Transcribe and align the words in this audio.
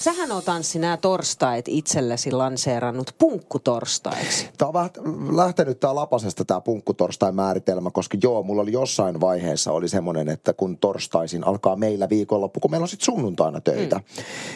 Sähän 0.00 0.32
on 0.32 0.42
tanssi 0.42 0.78
nämä 0.78 0.96
torstait 0.96 1.68
itsellesi 1.68 2.32
lanseerannut 2.32 3.14
punkkutorstaiksi. 3.18 4.48
Tämä 4.58 4.68
on 4.68 4.74
vähän 4.74 4.90
lähtenyt 5.36 5.80
tämä 5.80 5.94
lapasesta 5.94 6.44
tämä 6.44 6.60
punkkutorstain 6.60 7.34
määritelmä, 7.34 7.90
koska 7.90 8.18
joo, 8.22 8.42
mulla 8.42 8.62
oli 8.62 8.72
jossain 8.72 9.20
vaiheessa 9.20 9.72
oli 9.72 9.88
semmoinen, 9.88 10.28
että 10.28 10.52
kun 10.52 10.78
torstaisin 10.78 11.46
alkaa 11.46 11.76
meillä 11.76 12.08
viikonloppu, 12.08 12.60
kun 12.60 12.70
meillä 12.70 12.84
on 12.84 12.88
sitten 12.88 13.04
sunnuntaina 13.04 13.60
töitä. 13.60 13.96
Mm. 13.96 14.02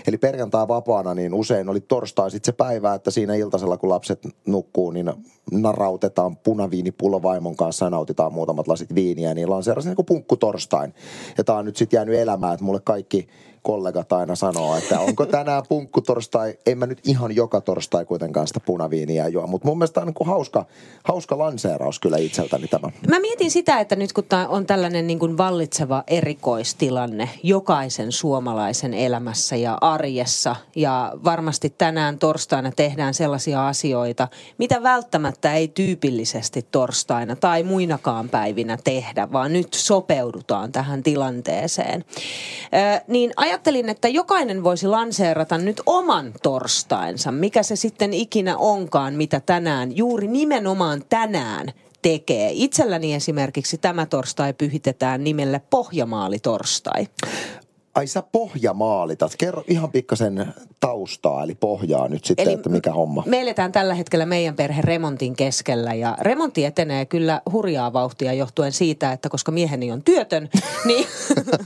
Eli 0.06 0.18
perjantai 0.18 0.68
vapaana, 0.68 1.14
niin 1.14 1.34
usein 1.34 1.68
oli 1.68 1.80
torstai 1.80 2.30
sitten 2.30 2.52
se 2.52 2.56
päivä, 2.56 2.94
että 2.94 3.10
siinä 3.10 3.34
iltasella 3.34 3.76
kun 3.76 3.90
lapset 3.90 4.28
nukkuu, 4.46 4.90
niin 4.90 5.12
narautetaan 5.52 6.36
punaviinipullo 6.36 7.22
vaimon 7.22 7.56
kanssa 7.56 7.86
ja 7.86 7.90
nautitaan 7.90 8.32
muutamat 8.32 8.68
lasit 8.68 8.94
viiniä, 8.94 9.34
niin 9.34 9.50
lanseerasin 9.50 9.88
niin 9.88 9.96
kuin 9.96 10.06
punkkutorstain. 10.06 10.94
Ja 11.38 11.44
tämä 11.44 11.58
on 11.58 11.64
nyt 11.64 11.76
sitten 11.76 11.96
jäänyt 11.96 12.18
elämään, 12.18 12.54
että 12.54 12.64
mulle 12.64 12.80
kaikki 12.84 13.28
kollegat 13.64 14.12
aina 14.12 14.34
sanoo, 14.34 14.76
että 14.76 15.00
onko 15.00 15.26
tänään 15.26 15.62
punkkutorstai. 15.68 16.54
En 16.66 16.78
mä 16.78 16.86
nyt 16.86 17.00
ihan 17.04 17.36
joka 17.36 17.60
torstai 17.60 18.04
kuitenkaan 18.04 18.46
sitä 18.46 18.60
punaviiniä 18.60 19.28
juo, 19.28 19.46
mutta 19.46 19.68
mun 19.68 19.78
mielestä 19.78 20.00
on 20.00 20.06
niin 20.06 20.26
hauska, 20.26 20.64
hauska 21.04 21.38
lanseeraus 21.38 22.00
kyllä 22.00 22.16
itseltäni 22.16 22.68
tämä. 22.68 22.90
Mä 23.08 23.20
mietin 23.20 23.50
sitä, 23.50 23.80
että 23.80 23.96
nyt 23.96 24.12
kun 24.12 24.24
tää 24.24 24.48
on 24.48 24.66
tällainen 24.66 25.06
niin 25.06 25.18
kuin 25.18 25.38
vallitseva 25.38 26.04
erikoistilanne 26.06 27.28
jokaisen 27.42 28.12
suomalaisen 28.12 28.94
elämässä 28.94 29.56
ja 29.56 29.78
arjessa 29.80 30.56
ja 30.76 31.12
varmasti 31.24 31.70
tänään 31.70 32.18
torstaina 32.18 32.72
tehdään 32.76 33.14
sellaisia 33.14 33.68
asioita, 33.68 34.28
mitä 34.58 34.82
välttämättä 34.82 35.54
ei 35.54 35.68
tyypillisesti 35.68 36.66
torstaina 36.70 37.36
tai 37.36 37.62
muinakaan 37.62 38.28
päivinä 38.28 38.78
tehdä, 38.84 39.32
vaan 39.32 39.52
nyt 39.52 39.74
sopeudutaan 39.74 40.72
tähän 40.72 41.02
tilanteeseen. 41.02 42.04
Ö, 42.64 43.04
niin 43.08 43.32
ajattelin, 43.54 43.88
että 43.88 44.08
jokainen 44.08 44.64
voisi 44.64 44.86
lanseerata 44.86 45.58
nyt 45.58 45.80
oman 45.86 46.32
torstainsa, 46.42 47.32
mikä 47.32 47.62
se 47.62 47.76
sitten 47.76 48.14
ikinä 48.14 48.56
onkaan, 48.56 49.14
mitä 49.14 49.40
tänään, 49.40 49.96
juuri 49.96 50.28
nimenomaan 50.28 51.02
tänään 51.08 51.66
tekee. 52.02 52.50
Itselläni 52.52 53.14
esimerkiksi 53.14 53.78
tämä 53.78 54.06
torstai 54.06 54.52
pyhitetään 54.52 55.24
nimelle 55.24 55.60
Pohjamaali-torstai. 55.70 57.06
Ai 57.94 58.06
sä 58.06 58.22
pohjamaalitat. 58.32 59.36
Kerro 59.38 59.64
ihan 59.68 59.92
pikkasen 59.92 60.54
taustaa, 60.80 61.44
eli 61.44 61.54
pohjaa 61.54 62.08
nyt 62.08 62.24
sitten, 62.24 62.48
eli 62.48 62.54
että 62.54 62.68
mikä 62.68 62.92
homma. 62.92 63.22
Me 63.26 63.40
eletään 63.40 63.72
tällä 63.72 63.94
hetkellä 63.94 64.26
meidän 64.26 64.56
perhe 64.56 64.82
remontin 64.82 65.36
keskellä 65.36 65.94
ja 65.94 66.16
remontti 66.20 66.64
etenee 66.64 67.06
kyllä 67.06 67.40
hurjaa 67.52 67.92
vauhtia 67.92 68.32
johtuen 68.32 68.72
siitä, 68.72 69.12
että 69.12 69.28
koska 69.28 69.52
mieheni 69.52 69.92
on 69.92 70.02
työtön, 70.02 70.48
niin 70.88 71.06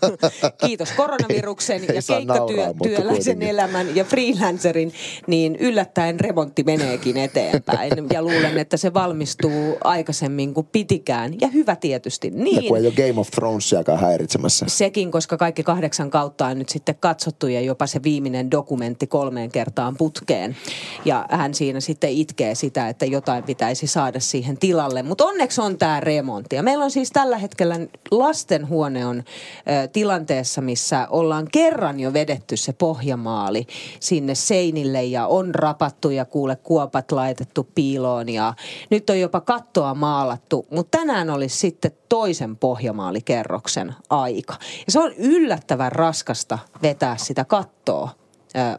kiitos 0.67 0.93
koronaviruksen 0.93 1.81
ei, 1.81 1.97
ja 1.97 2.03
keikkatyöläisen 2.07 3.43
elämän 3.43 3.97
ja 3.97 4.05
freelancerin, 4.05 4.93
niin 5.27 5.57
yllättäen 5.57 6.21
remontti 6.21 6.63
meneekin 6.63 7.17
eteenpäin. 7.17 7.93
Ja 8.13 8.23
luulen, 8.23 8.59
että 8.59 8.77
se 8.77 8.95
valmistuu 8.95 9.79
aikaisemmin 9.85 10.55
kuin 10.55 10.69
pitikään. 10.73 11.41
Ja 11.41 11.49
hyvä 11.49 11.77
tietysti. 11.77 12.31
Niin. 12.31 12.57
Ja 12.57 12.69
kun 12.69 12.79
ei 12.79 12.87
ole 12.87 12.95
Game 12.95 13.21
of 13.21 13.31
Thronesiakaan 13.31 14.01
häiritsemässä. 14.01 14.67
Sekin, 14.69 15.11
koska 15.11 15.37
kaikki 15.37 15.63
kahdeksan 15.63 16.11
kautta 16.19 16.47
on 16.47 16.59
nyt 16.59 16.69
sitten 16.69 16.95
katsottu 17.01 17.47
ja 17.47 17.61
jopa 17.61 17.87
se 17.87 18.03
viimeinen 18.03 18.51
dokumentti 18.51 19.07
kolmeen 19.07 19.51
kertaan 19.51 19.97
putkeen. 19.97 20.57
Ja 21.05 21.27
hän 21.31 21.55
siinä 21.55 21.81
sitten 21.81 22.11
itkee 22.11 22.55
sitä, 22.55 22.89
että 22.89 23.07
jotain 23.07 23.45
pitäisi 23.45 23.87
saada 23.87 24.21
siihen 24.21 24.59
tilalle. 24.59 25.03
Mutta 25.03 25.25
onneksi 25.25 25.61
on 25.61 25.79
tämä 25.79 26.01
remontti. 26.01 26.57
Ja 26.57 26.63
meillä 26.63 26.85
on 26.85 26.91
siis 26.91 27.11
tällä 27.11 27.39
hetkellä 27.39 27.77
lastenhuone 28.11 29.07
on 29.07 29.19
ö, 29.19 29.89
tilanteessa, 29.89 30.61
missä 30.61 31.07
ollaan 31.11 31.47
kerran 31.53 32.01
jo 32.01 32.13
vedetty 32.13 32.57
se 32.57 32.73
pohjamaali 32.73 33.67
sinne 34.01 34.35
seinille 34.35 35.05
ja 35.05 35.27
on 35.27 35.55
rapattu 35.55 36.11
ja 36.11 36.25
kuule 36.25 36.57
kuopat 36.57 37.13
laitettu 37.13 37.69
piiloon 37.75 38.29
ja 38.29 38.55
nyt 38.91 39.11
on 39.11 39.21
jopa 39.21 39.41
kattoa 39.41 39.95
maalattu. 39.95 40.67
Mutta 40.71 40.99
tänään 40.99 41.31
olisi 41.31 41.59
sitten 41.59 41.93
toisen 42.09 42.57
pohjamaalikerroksen 42.57 43.95
aika. 44.11 44.55
Ja 44.87 44.93
se 44.93 45.01
on 45.01 45.13
yllättävän 45.13 45.93
raskasta 46.09 46.59
vetää 46.83 47.17
sitä 47.17 47.45
kattoa 47.45 48.11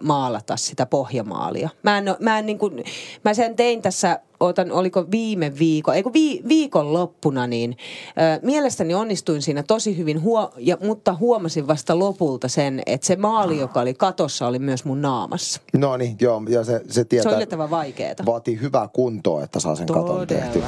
maalata 0.04 0.58
sitä 0.58 0.86
pohjamaalia. 0.86 1.70
Mä, 1.84 1.98
en, 1.98 2.06
mä, 2.20 2.40
en 2.40 2.46
niin 2.46 2.58
kuin, 2.58 2.84
mä 3.26 3.34
sen 3.34 3.56
tein 3.56 3.82
tässä, 3.82 4.20
otan, 4.40 4.72
oliko 4.72 5.06
viime 5.12 5.60
viikon, 5.60 5.96
eikö 5.96 6.10
vi, 6.14 6.42
viikon 6.48 6.94
loppuna, 6.94 7.48
niin 7.48 7.78
ö, 8.10 8.40
mielestäni 8.44 8.94
onnistuin 8.94 9.42
siinä 9.42 9.64
tosi 9.64 9.98
hyvin, 9.98 10.22
huo, 10.22 10.52
ja, 10.58 10.78
mutta 10.82 11.14
huomasin 11.14 11.68
vasta 11.68 12.00
lopulta 12.00 12.48
sen, 12.48 12.82
että 12.86 13.08
se 13.08 13.16
maali, 13.16 13.60
joka 13.60 13.82
oli 13.82 13.94
katossa, 13.94 14.48
oli 14.48 14.60
myös 14.60 14.86
mun 14.86 15.02
naamassa. 15.02 15.62
No 15.78 15.98
niin, 15.98 16.16
joo, 16.22 16.42
ja 16.50 16.64
se, 16.64 16.82
se 16.90 17.06
tietää. 17.06 17.24
Se 17.24 17.30
on 17.30 17.36
yllättävän 17.36 17.70
vaikeaa. 17.70 18.16
Vaatii 18.26 18.62
hyvää 18.62 18.88
kuntoa, 18.94 19.44
että 19.44 19.60
saa 19.60 19.76
sen 19.76 19.86
Todella. 19.86 20.08
katon 20.08 20.28
tehty. 20.28 20.64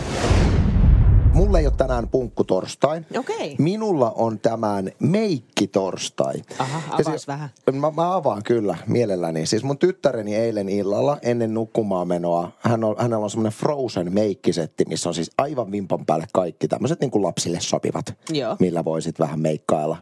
Mulla 1.41 1.59
ei 1.59 1.65
ole 1.65 1.73
tänään 1.77 2.07
punkkutorstai. 2.07 3.01
Okei. 3.19 3.55
Minulla 3.59 4.11
on 4.11 4.39
tämän 4.39 4.91
meikkitorstai. 4.99 6.33
Aha, 6.59 6.97
Ja 6.97 7.03
se- 7.03 7.27
vähän. 7.27 7.49
Mä, 7.71 7.91
mä 7.91 8.15
avaan 8.15 8.43
kyllä 8.43 8.77
mielelläni. 8.87 9.45
Siis 9.45 9.63
mun 9.63 9.77
tyttäreni 9.77 10.35
eilen 10.35 10.69
illalla 10.69 11.17
ennen 11.21 11.53
nukkumaan 11.53 12.07
menoa, 12.07 12.51
hän 12.59 12.83
on, 12.83 12.95
hänellä 12.99 13.23
on 13.23 13.29
semmoinen 13.29 13.59
Frozen 13.59 14.13
meikkisetti, 14.13 14.85
missä 14.87 15.09
on 15.09 15.15
siis 15.15 15.31
aivan 15.37 15.71
vimpan 15.71 16.05
päälle 16.05 16.25
kaikki 16.33 16.67
tämmöiset 16.67 16.99
niin 16.99 17.11
kuin 17.11 17.23
lapsille 17.23 17.59
sopivat, 17.61 18.13
Joo. 18.29 18.55
millä 18.59 18.85
voisit 18.85 19.19
vähän 19.19 19.39
meikkailla, 19.39 19.97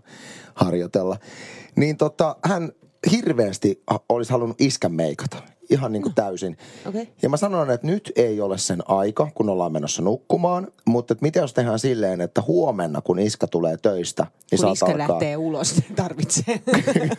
harjoitella. 0.55 1.17
Niin 1.75 1.97
tota, 1.97 2.35
hän 2.45 2.72
hirveästi 3.11 3.83
olisi 4.09 4.31
halunnut 4.31 4.61
iskän 4.61 4.94
meikata. 4.94 5.38
Ihan 5.69 5.91
niin 5.91 6.02
kuin 6.02 6.16
täysin. 6.16 6.57
Okei. 6.88 7.09
Ja 7.22 7.30
mä 7.30 7.38
sanon, 7.38 7.72
että 7.72 7.88
nyt 7.88 8.12
ei 8.16 8.41
ole 8.41 8.57
sen 8.57 8.84
aika, 8.88 9.28
kun 9.35 9.50
ollaan 9.50 9.72
menossa 9.72 10.02
nukkumaan. 10.02 10.68
Mutta 10.85 11.13
että 11.13 11.25
mitä 11.25 11.40
jos 11.40 11.53
tehdään 11.53 11.80
silleen, 11.80 12.22
että 12.22 12.41
huomenna, 12.41 13.02
kun 13.02 13.19
iskä 13.19 13.47
tulee 13.47 13.78
töistä, 13.78 14.28
niin 14.52 14.62
Kun 14.62 14.72
iskä 14.72 14.85
alkaa... 14.85 15.09
lähtee 15.09 15.38
ulos, 15.38 15.75
niin 15.75 15.96
tarvitsee. 15.96 16.62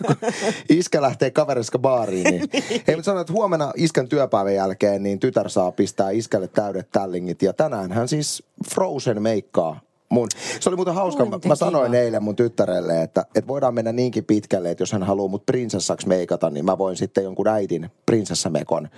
iskä 0.69 1.03
lähtee 1.03 1.31
kaverissa 1.31 1.79
baariin, 1.79 2.25
niin 2.25 2.49
ei 2.89 2.97
mutta 2.97 3.03
sanon, 3.03 3.21
että 3.21 3.33
huomenna 3.33 3.73
iskän 3.77 4.09
työpäivän 4.09 4.55
jälkeen, 4.55 5.03
niin 5.03 5.19
tytär 5.21 5.49
saa 5.49 5.73
pistää 5.73 6.11
iskälle 6.11 6.49
täydet 6.49 6.91
tällingit. 6.93 7.43
Ja 7.43 7.53
tänään 7.53 7.93
hän 7.93 8.09
siis 8.09 8.43
Frozen 8.75 9.23
meikkaa 9.23 9.81
mun. 10.11 10.29
Se 10.61 10.69
oli 10.69 10.77
muuten 10.77 10.95
hauska. 10.95 11.25
Mä, 11.25 11.39
mä 11.47 11.55
sanoin 11.55 11.95
eilen 11.95 12.23
mun 12.23 12.37
tyttärelle, 12.37 13.03
että, 13.03 13.25
että 13.35 13.49
voidaan 13.49 13.75
mennä 13.75 13.93
niinkin 13.93 14.25
pitkälle, 14.25 14.71
että 14.71 14.83
jos 14.83 14.93
hän 14.93 15.03
haluaa 15.03 15.29
mut 15.29 15.47
prinsessaksi 15.47 16.09
meikata, 16.09 16.51
niin 16.51 16.65
mä 16.65 16.79
voin 16.79 16.97
sitten 16.97 17.25
jonkun 17.25 17.49
äidin 17.49 17.91
prinsessamekon 18.07 18.89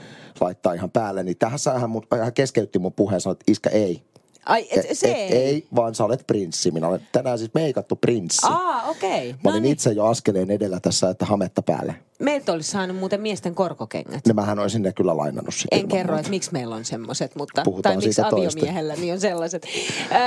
laittaa 0.40 0.72
ihan 0.72 0.90
päälle. 0.90 1.22
Niin 1.22 1.38
tähän 1.38 1.58
hän, 1.80 1.90
mun, 1.90 2.02
hän 2.20 2.32
keskeytti 2.32 2.78
mun 2.78 2.92
puheen 2.92 3.16
ja 3.16 3.20
sanoi, 3.20 3.32
että 3.32 3.52
iskä 3.52 3.70
ei. 3.70 4.02
Ai, 4.46 4.68
et, 4.70 4.84
Et- 4.90 4.98
se 4.98 5.10
et, 5.10 5.16
ei. 5.16 5.32
ei, 5.32 5.66
vaan 5.76 5.94
sä 5.94 6.04
olet 6.04 6.26
prinssi. 6.26 6.70
Minä 6.70 6.88
olen 6.88 7.08
tänään 7.12 7.38
siis 7.38 7.50
meikattu 7.54 7.96
prinssi. 7.96 8.46
Aa, 8.50 8.88
okei. 8.88 9.32
Mä 9.32 9.38
No 9.44 9.50
olin 9.50 9.62
niin. 9.62 9.72
itse 9.72 9.92
jo 9.92 10.04
askeleen 10.04 10.50
edellä 10.50 10.80
tässä, 10.80 11.10
että 11.10 11.24
hametta 11.24 11.62
päälle. 11.62 11.94
Meiltä 12.22 12.52
olisi 12.52 12.70
saanut 12.70 12.96
muuten 12.96 13.20
miesten 13.20 13.54
korkokengät. 13.54 14.26
Ne 14.26 14.32
mähän 14.32 14.58
olisin 14.58 14.82
ne 14.82 14.92
kyllä 14.92 15.16
lainannut 15.16 15.54
sitten. 15.54 15.78
En 15.78 15.84
ilman 15.84 15.96
kerro, 15.98 16.16
että 16.16 16.30
miksi 16.30 16.52
meillä 16.52 16.74
on 16.74 16.84
semmoiset, 16.84 17.36
mutta, 17.36 17.62
Puhutaan 17.64 17.96
tai 17.98 18.04
miksi 18.04 18.22
aviomiehellä 18.22 18.94
niin 18.94 19.12
on 19.12 19.20
sellaiset. 19.20 19.66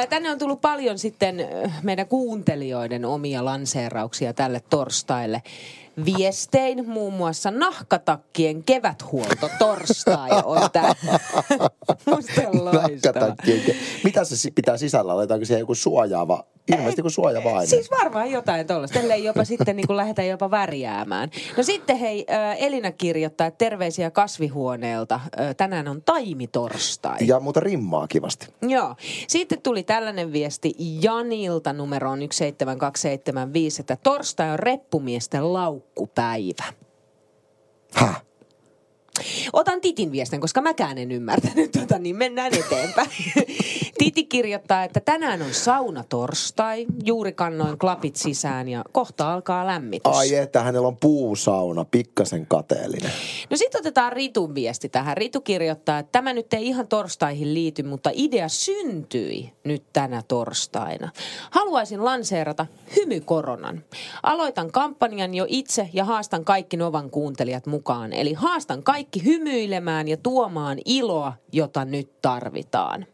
Tänne 0.09 0.31
on 0.31 0.39
tullut 0.39 0.61
paljon 0.61 0.99
sitten 0.99 1.35
meidän 1.83 2.07
kuuntelijoiden 2.07 3.05
omia 3.05 3.45
lanseerauksia 3.45 4.33
tälle 4.33 4.61
torstaille. 4.69 5.41
Viestein 6.05 6.89
muun 6.89 7.13
muassa 7.13 7.51
nahkatakkien 7.51 8.63
keväthuolto 8.63 9.49
torstai 9.59 10.29
on 10.43 10.45
loistava. 10.45 10.95
Nahkatakkien 12.71 13.61
ke- 13.67 13.75
Mitä 14.03 14.23
se 14.23 14.51
pitää 14.55 14.77
sisällä? 14.77 15.15
Laitetaanko 15.15 15.45
siihen 15.45 15.59
joku 15.59 15.75
suojaava? 15.75 16.43
Ilmeisesti 16.67 16.99
joku 16.99 17.09
suojaava 17.09 17.49
aine. 17.57 17.65
Siis 17.65 17.91
varmaan 17.91 18.31
jotain 18.31 18.67
tuollaista, 18.67 18.99
ellei 18.99 19.23
jopa 19.23 19.43
sitten 19.43 19.75
niin 19.75 19.87
kuin 19.87 19.97
lähdetään 19.97 20.27
jopa 20.27 20.51
värjäämään. 20.51 21.29
No 21.57 21.63
sitten 21.85 21.97
hei, 21.97 22.25
Elina 22.57 22.91
kirjoittaa, 22.91 23.47
että 23.47 23.57
terveisiä 23.57 24.11
kasvihuoneelta. 24.11 25.19
Tänään 25.57 25.87
on 25.87 26.01
taimitorstai. 26.01 27.17
Ja 27.21 27.39
muuta 27.39 27.59
rimmaa 27.59 28.07
kivasti. 28.07 28.47
Joo. 28.61 28.95
Sitten 29.27 29.61
tuli 29.61 29.83
tällainen 29.83 30.33
viesti 30.33 30.73
Janilta 31.01 31.73
numeroon 31.73 32.19
17275, 32.19 33.81
että 33.81 33.97
torstai 34.03 34.51
on 34.51 34.59
reppumiesten 34.59 35.53
laukkupäivä. 35.53 36.63
Häh? 37.93 38.21
Otan 39.53 39.81
Titin 39.81 40.11
viestin, 40.11 40.41
koska 40.41 40.61
mäkään 40.61 40.97
en 40.97 41.11
ymmärtänyt 41.11 41.71
tota, 41.79 41.99
niin 41.99 42.15
mennään 42.15 42.51
eteenpäin. 42.53 43.09
Titi 43.97 44.23
kirjoittaa, 44.23 44.83
että 44.83 44.99
tänään 44.99 45.41
on 45.41 45.53
sauna 45.53 46.03
torstai, 46.09 46.85
juuri 47.03 47.31
kannoin 47.31 47.77
klapit 47.77 48.15
sisään 48.15 48.67
ja 48.67 48.83
kohta 48.91 49.33
alkaa 49.33 49.67
lämmitys. 49.67 50.17
Ai 50.17 50.35
että 50.35 50.63
hänellä 50.63 50.87
on 50.87 50.97
puusauna, 50.97 51.85
pikkasen 51.85 52.45
kateellinen. 52.47 53.11
No 53.49 53.57
sitten 53.57 53.79
otetaan 53.79 54.13
Ritun 54.13 54.55
viesti 54.55 54.89
tähän. 54.89 55.17
Ritu 55.17 55.41
kirjoittaa, 55.41 55.99
että 55.99 56.11
tämä 56.11 56.33
nyt 56.33 56.53
ei 56.53 56.67
ihan 56.67 56.87
torstaihin 56.87 57.53
liity, 57.53 57.83
mutta 57.83 58.09
idea 58.13 58.49
syntyi 58.49 59.53
nyt 59.63 59.83
tänä 59.93 60.21
torstaina. 60.27 61.09
Haluaisin 61.51 62.05
lanseerata 62.05 62.65
hymykoronan. 62.95 63.83
Aloitan 64.23 64.71
kampanjan 64.71 65.33
jo 65.33 65.45
itse 65.47 65.89
ja 65.93 66.05
haastan 66.05 66.45
kaikki 66.45 66.77
Novan 66.77 67.09
kuuntelijat 67.09 67.65
mukaan. 67.65 68.13
Eli 68.13 68.33
haastan 68.33 68.83
kaikki 68.83 69.04
hymyilemään 69.25 70.07
ja 70.07 70.17
tuomaan 70.17 70.77
iloa, 70.85 71.33
jota 71.51 71.85
nyt 71.85 72.21
tarvitaan. 72.21 73.05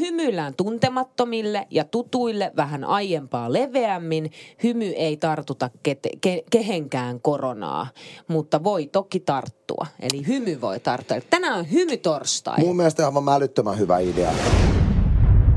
Hymyillään 0.00 0.54
tuntemattomille 0.56 1.66
ja 1.70 1.84
tutuille 1.84 2.52
vähän 2.56 2.84
aiempaa 2.84 3.52
leveämmin. 3.52 4.30
Hymy 4.62 4.84
ei 4.84 5.16
tartuta 5.16 5.70
kete, 5.82 6.10
ke, 6.20 6.44
kehenkään 6.50 7.20
koronaa, 7.20 7.86
mutta 8.28 8.64
voi 8.64 8.86
toki 8.86 9.20
tarttua. 9.20 9.86
Eli 10.00 10.26
hymy 10.26 10.60
voi 10.60 10.80
tarttua. 10.80 11.16
Tänään 11.30 11.58
on 11.58 11.70
hymytorstai. 11.70 12.58
Mun 12.58 12.76
mielestä 12.76 13.06
aivan 13.06 13.28
älyttömän 13.28 13.78
hyvä 13.78 13.98
idea. 13.98 14.32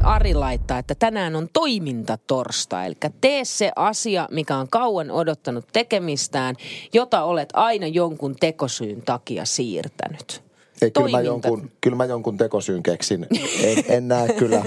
Ari 0.04 0.34
laittaa, 0.34 0.80
että 0.80 0.96
tänään 0.96 1.36
on 1.36 1.48
toimintatorsta. 1.54 2.86
Eli 2.86 2.96
tee 3.22 3.46
se 3.46 3.72
asia, 3.76 4.28
mikä 4.32 4.58
on 4.58 4.68
kauan 4.70 5.12
odottanut 5.12 5.66
tekemistään, 5.74 6.56
jota 6.94 7.24
olet 7.24 7.50
aina 7.54 7.88
jonkun 7.88 8.36
tekosyyn 8.36 9.02
takia 9.02 9.46
siirtänyt. 9.46 10.44
Ei, 10.82 10.92
kyllä, 10.92 11.10
mä 11.10 11.22
jonkun, 11.22 11.72
kyllä 11.82 11.98
mä 11.98 12.06
jonkun 12.06 12.38
tekosyyn 12.38 12.84
keksin. 12.84 13.28
En, 13.64 13.84
en 13.88 14.08
näe 14.08 14.34
kyllä 14.34 14.64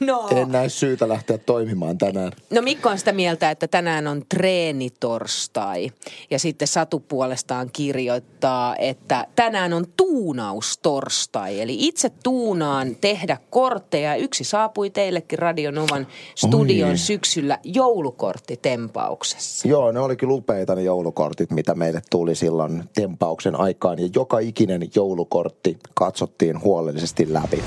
No. 0.00 0.28
En 0.30 0.48
näe 0.48 0.68
syytä 0.68 1.08
lähteä 1.08 1.38
toimimaan 1.38 1.98
tänään. 1.98 2.32
No 2.50 2.62
Mikko 2.62 2.88
on 2.88 2.98
sitä 2.98 3.12
mieltä, 3.12 3.50
että 3.50 3.68
tänään 3.68 4.06
on 4.06 4.22
treenitorstai. 4.28 5.90
Ja 6.30 6.38
sitten 6.38 6.68
Satu 6.68 7.00
puolestaan 7.00 7.70
kirjoittaa, 7.72 8.76
että 8.76 9.26
tänään 9.36 9.72
on 9.72 9.84
tuunaustorstai. 9.96 11.60
Eli 11.60 11.76
itse 11.78 12.10
tuunaan 12.22 12.96
tehdä 13.00 13.36
kortteja. 13.50 14.16
Yksi 14.16 14.44
saapui 14.44 14.90
teillekin 14.90 15.38
Radionovan 15.38 16.06
studion 16.34 16.90
Oi. 16.90 16.98
syksyllä 16.98 17.58
joulukorttitempauksessa. 17.64 19.68
Joo, 19.68 19.92
ne 19.92 20.00
olikin 20.00 20.30
upeita 20.30 20.74
ne 20.74 20.82
joulukortit, 20.82 21.50
mitä 21.50 21.74
meille 21.74 22.02
tuli 22.10 22.34
silloin 22.34 22.84
tempauksen 22.94 23.60
aikaan. 23.60 23.98
Ja 23.98 24.08
joka 24.14 24.38
ikinen 24.38 24.88
joulukortti 24.94 25.78
katsottiin 25.94 26.62
huolellisesti 26.62 27.32
läpi. 27.32 27.62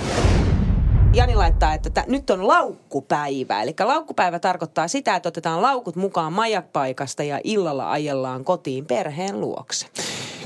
Jani 1.13 1.35
laittaa, 1.35 1.73
että 1.73 1.89
t- 1.89 2.07
nyt 2.07 2.29
on 2.29 2.47
laukkupäivä. 2.47 3.61
Eli 3.61 3.73
laukkupäivä 3.83 4.39
tarkoittaa 4.39 4.87
sitä, 4.87 5.15
että 5.15 5.29
otetaan 5.29 5.61
laukut 5.61 5.95
mukaan 5.95 6.33
majakpaikasta 6.33 7.23
ja 7.23 7.39
illalla 7.43 7.91
ajellaan 7.91 8.43
kotiin 8.43 8.85
perheen 8.85 9.41
luokse. 9.41 9.85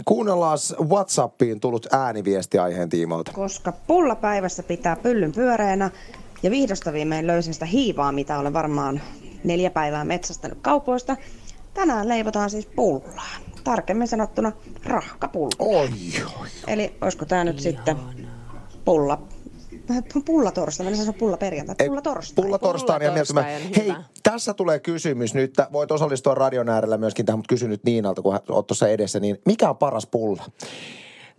Kuunnellaan 0.05 0.57
Whatsappiin 0.89 1.59
tullut 1.59 1.87
ääniviesti 1.91 2.57
aiheen 2.57 2.89
tiimoilta. 2.89 3.31
Koska 3.31 3.73
pullapäivässä 3.87 4.63
pitää 4.63 4.95
pyllyn 4.95 5.31
pyöreänä 5.31 5.91
ja 6.43 6.51
vihdosta 6.51 6.93
viimein 6.93 7.27
löysin 7.27 7.53
sitä 7.53 7.65
hiivaa, 7.65 8.11
mitä 8.11 8.39
olen 8.39 8.53
varmaan 8.53 9.01
neljä 9.43 9.69
päivää 9.69 10.03
metsästänyt 10.05 10.57
kaupoista. 10.61 11.17
Tänään 11.73 12.07
leivotaan 12.07 12.49
siis 12.49 12.65
pullaa. 12.65 13.35
Tarkemmin 13.63 14.07
sanottuna 14.07 14.51
rahkapullaa. 14.85 15.57
Oi, 15.59 15.89
oi. 16.41 16.47
Eli 16.67 16.95
olisiko 17.01 17.25
tämä 17.25 17.43
nyt 17.43 17.61
Ihana. 17.61 17.77
sitten 17.77 17.97
pulla 18.85 19.21
Pulla 20.25 20.51
torstai, 20.51 20.89
mä 20.89 20.95
sanoa 20.95 21.13
pulla 21.13 21.37
perjantai. 21.37 21.75
Pulla 21.87 22.01
torstai. 22.01 22.43
Pulla 22.43 22.59
torstai 22.59 23.03
ja 23.03 23.11
mieltä. 23.11 23.33
Hei, 23.77 23.93
tässä 24.23 24.53
tulee 24.53 24.79
kysymys 24.79 25.33
nyt. 25.33 25.53
Voit 25.71 25.91
osallistua 25.91 26.35
radion 26.35 26.69
äärellä 26.69 26.97
myöskin 26.97 27.25
tähän, 27.25 27.39
mutta 27.39 27.49
kysy 27.49 27.67
nyt 27.67 27.83
Niinalta, 27.83 28.21
kun 28.21 28.39
oot 28.49 28.67
tuossa 28.67 28.87
edessä. 28.87 29.19
Niin 29.19 29.37
mikä 29.45 29.69
on 29.69 29.77
paras 29.77 30.07
pulla? 30.07 30.43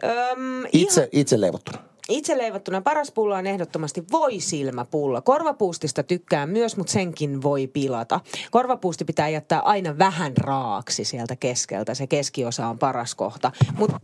Öm, 0.04 0.64
itse, 0.72 1.00
ihan... 1.00 1.08
itse 1.12 1.40
leivottuna. 1.40 1.78
Itse 2.08 2.38
leivottuna 2.38 2.80
paras 2.80 3.10
pulla 3.10 3.36
on 3.36 3.46
ehdottomasti 3.46 4.04
voisilmäpulla. 4.12 5.20
Korvapuustista 5.20 6.02
tykkää 6.02 6.46
myös, 6.46 6.76
mutta 6.76 6.92
senkin 6.92 7.42
voi 7.42 7.66
pilata. 7.66 8.20
Korvapuusti 8.50 9.04
pitää 9.04 9.28
jättää 9.28 9.60
aina 9.60 9.98
vähän 9.98 10.36
raaksi 10.36 11.04
sieltä 11.04 11.36
keskeltä. 11.36 11.94
Se 11.94 12.06
keskiosa 12.06 12.66
on 12.66 12.78
paras 12.78 13.14
kohta. 13.14 13.52
Mutta 13.78 14.00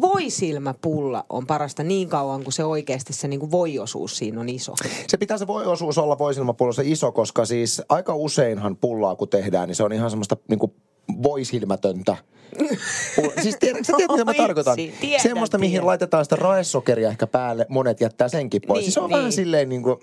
voisilmäpulla 0.00 1.24
on 1.28 1.46
parasta 1.46 1.82
niin 1.82 2.08
kauan, 2.08 2.42
kuin 2.42 2.52
se 2.52 2.64
oikeasti 2.64 3.12
se 3.12 3.28
niin 3.28 3.40
kuin 3.40 3.50
voiosuus 3.50 4.16
siinä 4.16 4.40
on 4.40 4.48
iso. 4.48 4.74
Se 5.08 5.16
pitää 5.16 5.38
se 5.38 5.46
voiosuus 5.46 5.98
olla 5.98 6.18
voisilmäpullossa 6.18 6.82
iso, 6.84 7.12
koska 7.12 7.44
siis 7.44 7.82
aika 7.88 8.14
useinhan 8.14 8.76
pullaa 8.76 9.16
kun 9.16 9.28
tehdään, 9.28 9.68
niin 9.68 9.76
se 9.76 9.82
on 9.82 9.92
ihan 9.92 10.10
semmoista 10.10 10.36
niin 10.48 10.58
kuin 10.58 10.72
voisilmätöntä. 11.22 12.16
siis 13.42 13.56
tiedätkö, 13.60 13.92
tiedät, 13.96 14.12
mitä 14.12 14.24
mä 14.24 14.34
tarkoitan? 14.34 14.76
Tiedän, 14.76 15.20
Semmoista, 15.20 15.58
tiedän. 15.58 15.70
mihin 15.70 15.86
laitetaan 15.86 16.24
sitä 16.24 16.36
raesokeria 16.36 17.08
ehkä 17.08 17.26
päälle, 17.26 17.66
monet 17.68 18.00
jättää 18.00 18.28
senkin 18.28 18.62
pois. 18.66 18.78
Niin, 18.78 18.84
siis 18.84 18.94
se 18.94 19.00
on 19.00 19.10
niin. 19.10 19.18
vähän 19.18 19.32
silleen 19.32 19.68
niin 19.68 19.82
kuin... 19.82 19.96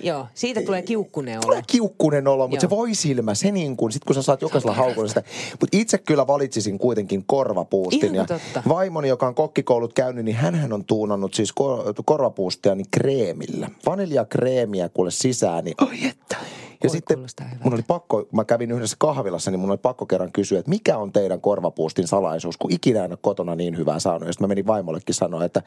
Joo, 0.00 0.26
siitä 0.34 0.62
tulee 0.62 0.82
kiukkunen 0.82 1.38
olo. 1.38 1.42
Tulee 1.42 1.62
kiukkunen 1.66 2.28
olo, 2.28 2.48
mutta 2.48 2.64
Joo. 2.64 2.70
se 2.70 2.76
voi 2.76 2.94
silmä, 2.94 3.34
se 3.34 3.50
niin 3.50 3.76
kuin, 3.76 3.92
sit 3.92 4.04
kun 4.04 4.14
sä 4.14 4.22
saat 4.22 4.42
jokaisella 4.42 4.74
haukulla 4.74 5.08
sitä. 5.08 5.22
Mutta 5.60 5.76
itse 5.76 5.98
kyllä 5.98 6.26
valitsisin 6.26 6.78
kuitenkin 6.78 7.24
korvapuustin. 7.26 8.14
Ihan 8.14 8.16
ja 8.16 8.24
totta. 8.24 8.62
vaimoni, 8.68 9.08
joka 9.08 9.26
on 9.26 9.34
kokkikoulut 9.34 9.92
käynyt, 9.92 10.24
niin 10.24 10.36
hän 10.36 10.72
on 10.72 10.84
tuunannut 10.84 11.34
siis 11.34 11.52
kor- 11.52 11.94
korvapuustia 12.04 12.74
niin 12.74 12.86
kreemillä. 12.90 13.70
Vaniljakreemiä 13.86 14.88
kuule 14.88 15.10
sisään, 15.10 15.64
niin 15.64 15.74
oi 15.80 16.08
että. 16.08 16.36
Ja 16.82 16.90
sitten 16.90 17.18
mun 17.64 17.74
oli 17.74 17.82
pakko, 17.82 18.28
mä 18.32 18.44
kävin 18.44 18.70
yhdessä 18.70 18.96
kahvilassa, 19.00 19.50
niin 19.50 19.60
mun 19.60 19.70
oli 19.70 19.78
pakko 19.78 20.06
kerran 20.06 20.32
kysyä, 20.32 20.58
että 20.58 20.68
mikä 20.68 20.98
on 20.98 21.12
teidän 21.12 21.40
korvapuustin 21.40 22.08
salaisuus, 22.08 22.56
kun 22.56 22.72
ikinä 22.72 23.04
en 23.04 23.12
ole 23.12 23.18
kotona 23.22 23.54
niin 23.54 23.76
hyvää 23.76 23.98
saanut. 23.98 24.26
Ja 24.26 24.32
sitten 24.32 24.44
mä 24.44 24.48
menin 24.48 24.66
vaimollekin 24.66 25.14
sanoa, 25.14 25.44
että 25.44 25.62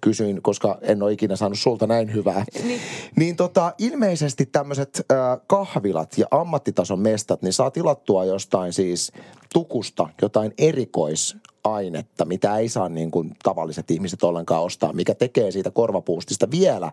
kysyin, 0.00 0.42
koska 0.42 0.78
en 0.82 1.02
ole 1.02 1.12
ikinä 1.12 1.36
saanut 1.36 1.58
sulta 1.58 1.86
näin 1.86 2.14
hyvää. 2.14 2.44
Niin, 2.64 2.80
niin 3.16 3.36
tota, 3.36 3.74
ilmeisesti 3.78 4.46
tämmöiset 4.46 5.06
äh, 5.12 5.16
kahvilat 5.46 6.18
ja 6.18 6.26
ammattitason 6.30 7.00
mestat, 7.00 7.42
niin 7.42 7.52
saa 7.52 7.70
tilattua 7.70 8.24
jostain 8.24 8.72
siis 8.72 9.12
tukusta 9.52 10.08
jotain 10.22 10.52
erikois 10.58 11.36
ainetta, 11.64 12.24
mitä 12.24 12.58
ei 12.58 12.68
saa 12.68 12.88
niin 12.88 13.10
kuin 13.10 13.36
tavalliset 13.42 13.90
ihmiset 13.90 14.22
ollenkaan 14.22 14.62
ostaa, 14.62 14.92
mikä 14.92 15.14
tekee 15.14 15.50
siitä 15.50 15.70
korvapuustista 15.70 16.50
vielä 16.50 16.92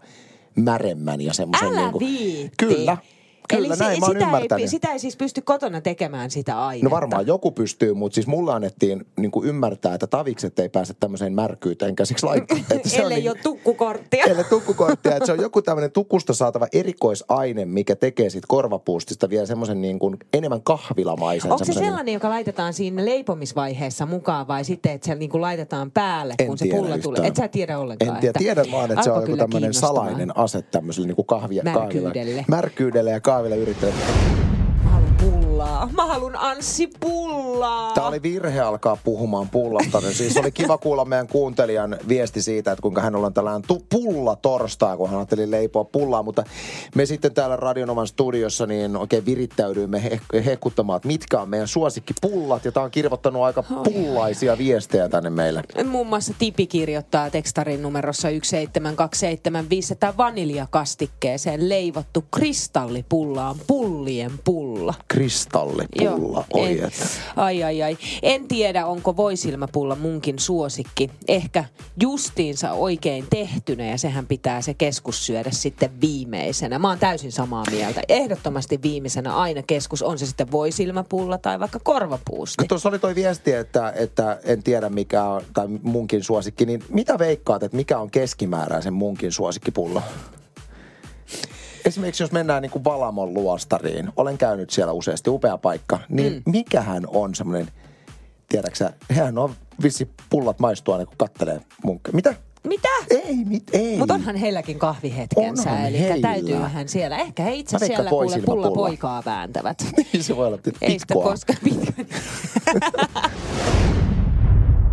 märemmän 0.55 1.21
ja 1.21 1.33
semmoisen... 1.33 1.67
Älä 1.67 1.81
niin 1.81 1.91
kuin, 1.91 2.07
viitti. 2.07 2.57
Kyllä. 2.57 2.97
Kyllä, 3.51 3.67
Eli 3.67 3.77
näin 3.79 3.95
se, 3.95 3.99
mä 3.99 4.05
sitä, 4.05 4.19
ymmärtänyt. 4.19 4.61
ei, 4.61 4.67
sitä 4.67 4.91
ei 4.91 4.99
siis 4.99 5.17
pysty 5.17 5.41
kotona 5.41 5.81
tekemään 5.81 6.31
sitä 6.31 6.65
ainetta. 6.65 6.89
No 6.89 6.91
varmaan 6.95 7.27
joku 7.27 7.51
pystyy, 7.51 7.93
mutta 7.93 8.15
siis 8.15 8.27
mulla 8.27 8.55
annettiin 8.55 9.05
niin 9.17 9.31
kuin 9.31 9.47
ymmärtää, 9.47 9.93
että 9.93 10.07
tavikset 10.07 10.59
ei 10.59 10.69
pääse 10.69 10.93
tämmöiseen 10.99 11.33
märkyyteen 11.33 11.95
käsiksi 11.95 12.25
laittaa. 12.25 12.57
Ellei 13.01 13.19
niin, 13.19 13.31
ole 13.31 13.37
tukkukorttia. 13.43 14.25
Ellei 14.25 14.43
tukkukorttia. 14.43 15.11
Että 15.11 15.25
se 15.25 15.31
on 15.31 15.41
joku 15.41 15.61
tämmöinen 15.61 15.91
tukusta 15.91 16.33
saatava 16.33 16.67
erikoisaine, 16.73 17.65
mikä 17.65 17.95
tekee 17.95 18.29
siitä 18.29 18.47
korvapuustista 18.47 19.29
vielä 19.29 19.45
semmoisen 19.45 19.81
niin 19.81 19.99
kuin 19.99 20.17
enemmän 20.33 20.61
kahvilamaisen. 20.61 21.51
Onko 21.51 21.65
se 21.65 21.73
sellainen, 21.73 22.13
joka 22.13 22.29
laitetaan 22.29 22.73
siinä 22.73 23.05
leipomisvaiheessa 23.05 24.05
mukaan 24.05 24.47
vai 24.47 24.63
sitten, 24.63 24.91
että 24.91 25.07
se 25.07 25.15
niin 25.15 25.29
kuin 25.29 25.41
laitetaan 25.41 25.91
päälle, 25.91 26.33
en 26.39 26.47
kun 26.47 26.57
se 26.57 26.65
pulla 26.71 26.81
yhtään. 26.81 27.01
tulee? 27.01 27.27
Et 27.27 27.35
sä 27.35 27.47
tiedä 27.47 27.79
ollenkaan. 27.79 28.15
En 28.15 28.21
tiedä. 28.21 28.39
Tiedän 28.39 28.65
vaan, 28.71 28.91
että 28.91 29.03
se 29.03 29.11
on 29.11 29.21
joku 29.21 29.37
tämmöinen 29.37 29.73
salainen 29.73 30.37
ase 30.37 30.61
tämmöiselle 30.61 31.07
niin 31.07 31.15
kuin 31.15 31.25
kahvia, 31.25 31.63
märkyydelle. 31.63 32.45
Märkyydelle 32.47 33.11
ja 33.11 33.19
la 33.49 33.55
directora. 33.55 34.50
Pullaa. 35.61 35.89
Mä 35.93 36.05
haluan 36.05 36.35
Anssi 36.35 36.89
pullaa. 36.99 37.93
Tämä 37.93 38.07
oli 38.07 38.21
virhe 38.21 38.59
alkaa 38.59 38.97
puhumaan 39.03 39.49
pullasta. 39.49 40.01
Siis 40.01 40.37
oli 40.37 40.51
kiva 40.51 40.77
kuulla 40.77 41.05
meidän 41.05 41.27
kuuntelijan 41.27 41.97
viesti 42.07 42.41
siitä, 42.41 42.71
että 42.71 42.81
kuinka 42.81 43.01
hän 43.01 43.15
on 43.15 43.33
tällainen 43.33 43.61
tu- 43.67 43.85
pulla 43.89 44.35
torstaa, 44.35 44.97
kun 44.97 45.09
hän 45.09 45.19
ajatteli 45.19 45.51
leipoa 45.51 45.83
pullaa. 45.83 46.23
Mutta 46.23 46.43
me 46.95 47.05
sitten 47.05 47.33
täällä 47.33 47.55
Radionovan 47.55 48.07
studiossa 48.07 48.65
niin 48.65 48.95
oikein 48.97 49.25
virittäydyimme 49.25 50.03
he- 50.03 50.45
hekuttamaan, 50.45 50.97
että 50.97 51.07
mitkä 51.07 51.41
on 51.41 51.49
meidän 51.49 51.67
suosikkipullat. 51.67 52.65
Ja 52.65 52.71
tämä 52.71 52.83
on 52.83 52.91
kirvoittanut 52.91 53.43
aika 53.43 53.63
pullaisia 53.83 54.57
viestejä 54.57 55.09
tänne 55.09 55.29
meille. 55.29 55.63
Muun 55.89 56.07
muassa 56.07 56.33
Tipi 56.39 56.67
kirjoittaa 56.67 57.29
tekstarin 57.29 57.81
numerossa 57.81 58.21
17275, 58.21 59.93
että 59.93 60.13
vaniljakastikkeeseen 60.17 61.69
leivottu 61.69 62.23
kristallipulla 62.31 63.49
on 63.49 63.55
pullien 63.67 64.31
pulla. 64.43 64.93
Kristalli 65.07 65.50
kristallipulla. 65.51 66.45
Oi, 66.53 66.79
en, 66.79 66.85
että. 66.85 67.05
ai 67.35 67.63
ai 67.63 67.83
ai. 67.83 67.97
En 68.23 68.47
tiedä, 68.47 68.85
onko 68.85 69.17
voisilmapulla 69.17 69.95
munkin 69.95 70.39
suosikki. 70.39 71.09
Ehkä 71.27 71.65
justiinsa 72.01 72.71
oikein 72.71 73.25
tehtynä 73.29 73.85
ja 73.85 73.97
sehän 73.97 74.25
pitää 74.25 74.61
se 74.61 74.73
keskus 74.73 75.25
syödä 75.25 75.51
sitten 75.51 76.01
viimeisenä. 76.01 76.79
Mä 76.79 76.89
oon 76.89 76.99
täysin 76.99 77.31
samaa 77.31 77.63
mieltä. 77.71 78.01
Ehdottomasti 78.09 78.79
viimeisenä 78.81 79.35
aina 79.35 79.63
keskus, 79.63 80.01
on 80.01 80.19
se 80.19 80.25
sitten 80.25 80.51
voisilmapulla 80.51 81.37
tai 81.37 81.59
vaikka 81.59 81.79
korvapuusti. 81.83 82.65
Tuossa 82.67 82.89
oli 82.89 82.99
toi 82.99 83.15
viesti, 83.15 83.53
että, 83.53 83.93
että 83.95 84.39
en 84.43 84.63
tiedä 84.63 84.89
mikä 84.89 85.23
on, 85.23 85.41
tai 85.53 85.67
munkin 85.83 86.23
suosikki, 86.23 86.65
niin 86.65 86.83
mitä 86.89 87.19
veikkaat, 87.19 87.63
että 87.63 87.77
mikä 87.77 87.99
on 87.99 88.11
keskimääräisen 88.11 88.93
munkin 88.93 89.31
suosikkipulla? 89.31 90.01
Esimerkiksi 91.85 92.23
jos 92.23 92.31
mennään 92.31 92.61
niin 92.61 92.71
kuin 92.71 92.83
Valamon 92.83 93.33
luostariin, 93.33 94.09
olen 94.15 94.37
käynyt 94.37 94.69
siellä 94.69 94.93
useasti, 94.93 95.29
upea 95.29 95.57
paikka, 95.57 95.99
niin 96.09 96.33
mm. 96.33 96.51
mikähän 96.51 97.03
on 97.07 97.35
semmoinen, 97.35 97.67
tiedäksä, 98.49 98.93
hän 99.11 99.37
on 99.37 99.55
vissi 99.83 100.09
pullat 100.29 100.59
maistua 100.59 100.95
aina 100.95 101.05
kun 101.05 101.15
kattelee 101.17 101.61
munkkeja. 101.83 102.15
Mitä? 102.15 102.35
Mitä? 102.67 102.87
Ei, 103.09 103.35
mit, 103.45 103.63
ei. 103.73 103.97
Mutta 103.97 104.13
onhan 104.13 104.35
heilläkin 104.35 104.79
kahvihetkensä, 104.79 105.71
Onhan 105.71 105.87
eli 105.87 105.99
heillä. 105.99 106.27
täytyyhän 106.27 106.89
siellä. 106.89 107.17
Ehkä 107.17 107.43
he 107.43 107.53
itse 107.53 107.77
siellä 107.79 108.09
kuule 108.09 108.25
voisilmapulla. 108.25 108.67
pulla 108.67 108.75
poikaa 108.75 109.23
vääntävät. 109.25 109.77
Niin 110.13 110.23
se 110.23 110.35
voi 110.37 110.47
olla 110.47 110.57
Ei 110.81 110.99
sitä 110.99 111.13
pitkoa. 111.13 111.23
koskaan 111.23 111.59
pitkä. 111.63 111.93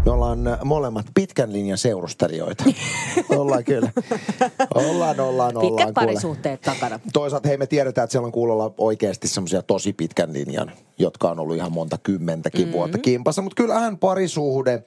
Me 0.09 0.13
ollaan 0.13 0.47
äh, 0.47 0.59
molemmat 0.65 1.07
pitkän 1.15 1.53
linjan 1.53 1.79
seurustelijoita. 1.79 2.65
ollaan 3.37 3.65
kyllä. 3.65 3.91
Ollaan, 4.75 5.21
ollaan, 5.21 5.57
ollaan. 5.57 5.77
Pitkät 5.77 5.95
parisuhteet 5.95 6.61
takana. 6.61 7.01
Toisaalta 7.13 7.49
hei 7.49 7.57
me 7.57 7.67
tiedetään, 7.67 8.05
että 8.05 8.13
siellä 8.13 8.27
on 8.27 8.33
kuulolla 8.33 8.75
oikeasti 8.79 9.29
semmoisia 9.29 9.63
tosi 9.63 9.93
pitkän 9.93 10.33
linjan, 10.33 10.73
jotka 10.99 11.31
on 11.31 11.41
ollut 11.41 11.57
ihan 11.57 11.73
monta 11.73 11.99
kymmentäkin 12.03 12.61
mm-hmm. 12.61 12.73
vuotta 12.73 12.99
kimpassa. 12.99 13.43
Mutta 13.43 13.63
kyllähän 13.63 13.99
parisuhde, 13.99 14.83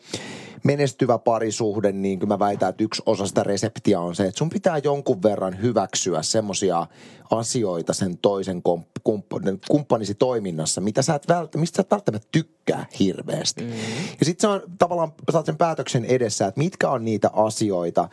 menestyvä 0.64 1.18
parisuhde, 1.18 1.92
niin 1.92 2.20
kyllä 2.20 2.34
mä 2.34 2.40
väitän, 2.40 2.70
että 2.70 2.84
yksi 2.84 3.02
osa 3.06 3.28
sitä 3.28 3.44
reseptiä 3.44 4.00
on 4.00 4.16
se, 4.16 4.26
että 4.26 4.38
sun 4.38 4.50
pitää 4.50 4.78
jonkun 4.78 5.24
verran 5.24 5.62
hyväksyä 5.62 6.22
semmoisia 6.22 6.88
asioita 7.32 7.94
sen 7.94 8.18
toisen 8.18 8.62
komp- 8.70 9.02
kumppan- 9.04 9.60
kumppanisi 9.68 10.16
toiminnassa, 10.16 10.82
mitä 10.82 11.02
sä 11.02 11.16
et 11.16 11.28
vält- 11.32 11.58
mistä 11.58 11.76
sä 11.76 11.82
et 11.82 11.92
välttämättä 11.92 12.28
tykkää 12.32 12.86
hirveästi. 13.00 13.64
Mm-hmm. 13.64 13.80
Ja 14.20 14.26
sitten 14.26 14.42
se 14.42 14.48
on 14.48 14.62
tavallaan, 14.80 15.14
saat 15.32 15.46
sen 15.46 15.58
päätöksen 15.58 16.06
edessä, 16.06 16.48
että 16.48 16.60
mitkä 16.60 16.90
on 16.90 17.06
niitä 17.06 17.30
asioita, 17.34 18.10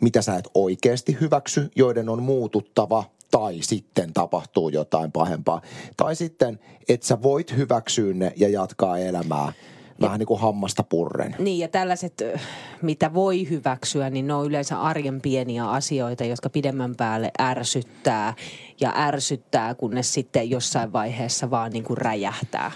mitä 0.00 0.22
sä 0.22 0.36
et 0.36 0.48
oikeasti 0.54 1.16
hyväksy, 1.20 1.70
joiden 1.76 2.08
on 2.08 2.22
muututtava 2.22 3.04
tai 3.30 3.58
sitten 3.60 4.12
tapahtuu 4.12 4.68
jotain 4.68 5.12
pahempaa. 5.12 5.60
Tai 5.96 6.16
sitten, 6.16 6.58
että 6.88 7.06
sä 7.06 7.22
voit 7.22 7.56
hyväksyä 7.56 8.14
ne 8.14 8.32
ja 8.36 8.48
jatkaa 8.48 8.98
elämää 8.98 9.52
vähän 10.00 10.18
niin 10.18 10.26
kuin 10.26 10.40
hammasta 10.40 10.82
purren. 10.82 11.36
Niin 11.38 11.58
ja 11.58 11.68
tällaiset, 11.68 12.22
mitä 12.82 13.14
voi 13.14 13.48
hyväksyä, 13.50 14.10
niin 14.10 14.26
ne 14.26 14.34
on 14.34 14.46
yleensä 14.46 14.80
arjen 14.80 15.20
pieniä 15.20 15.70
asioita, 15.70 16.24
jotka 16.24 16.50
pidemmän 16.50 16.94
päälle 16.96 17.30
ärsyttää 17.40 18.34
ja 18.80 18.92
ärsyttää, 18.96 19.74
kunnes 19.74 20.14
sitten 20.14 20.50
jossain 20.50 20.92
vaiheessa 20.92 21.50
vaan 21.50 21.72
niin 21.72 21.84
kuin 21.84 21.98
räjähtää. 21.98 22.72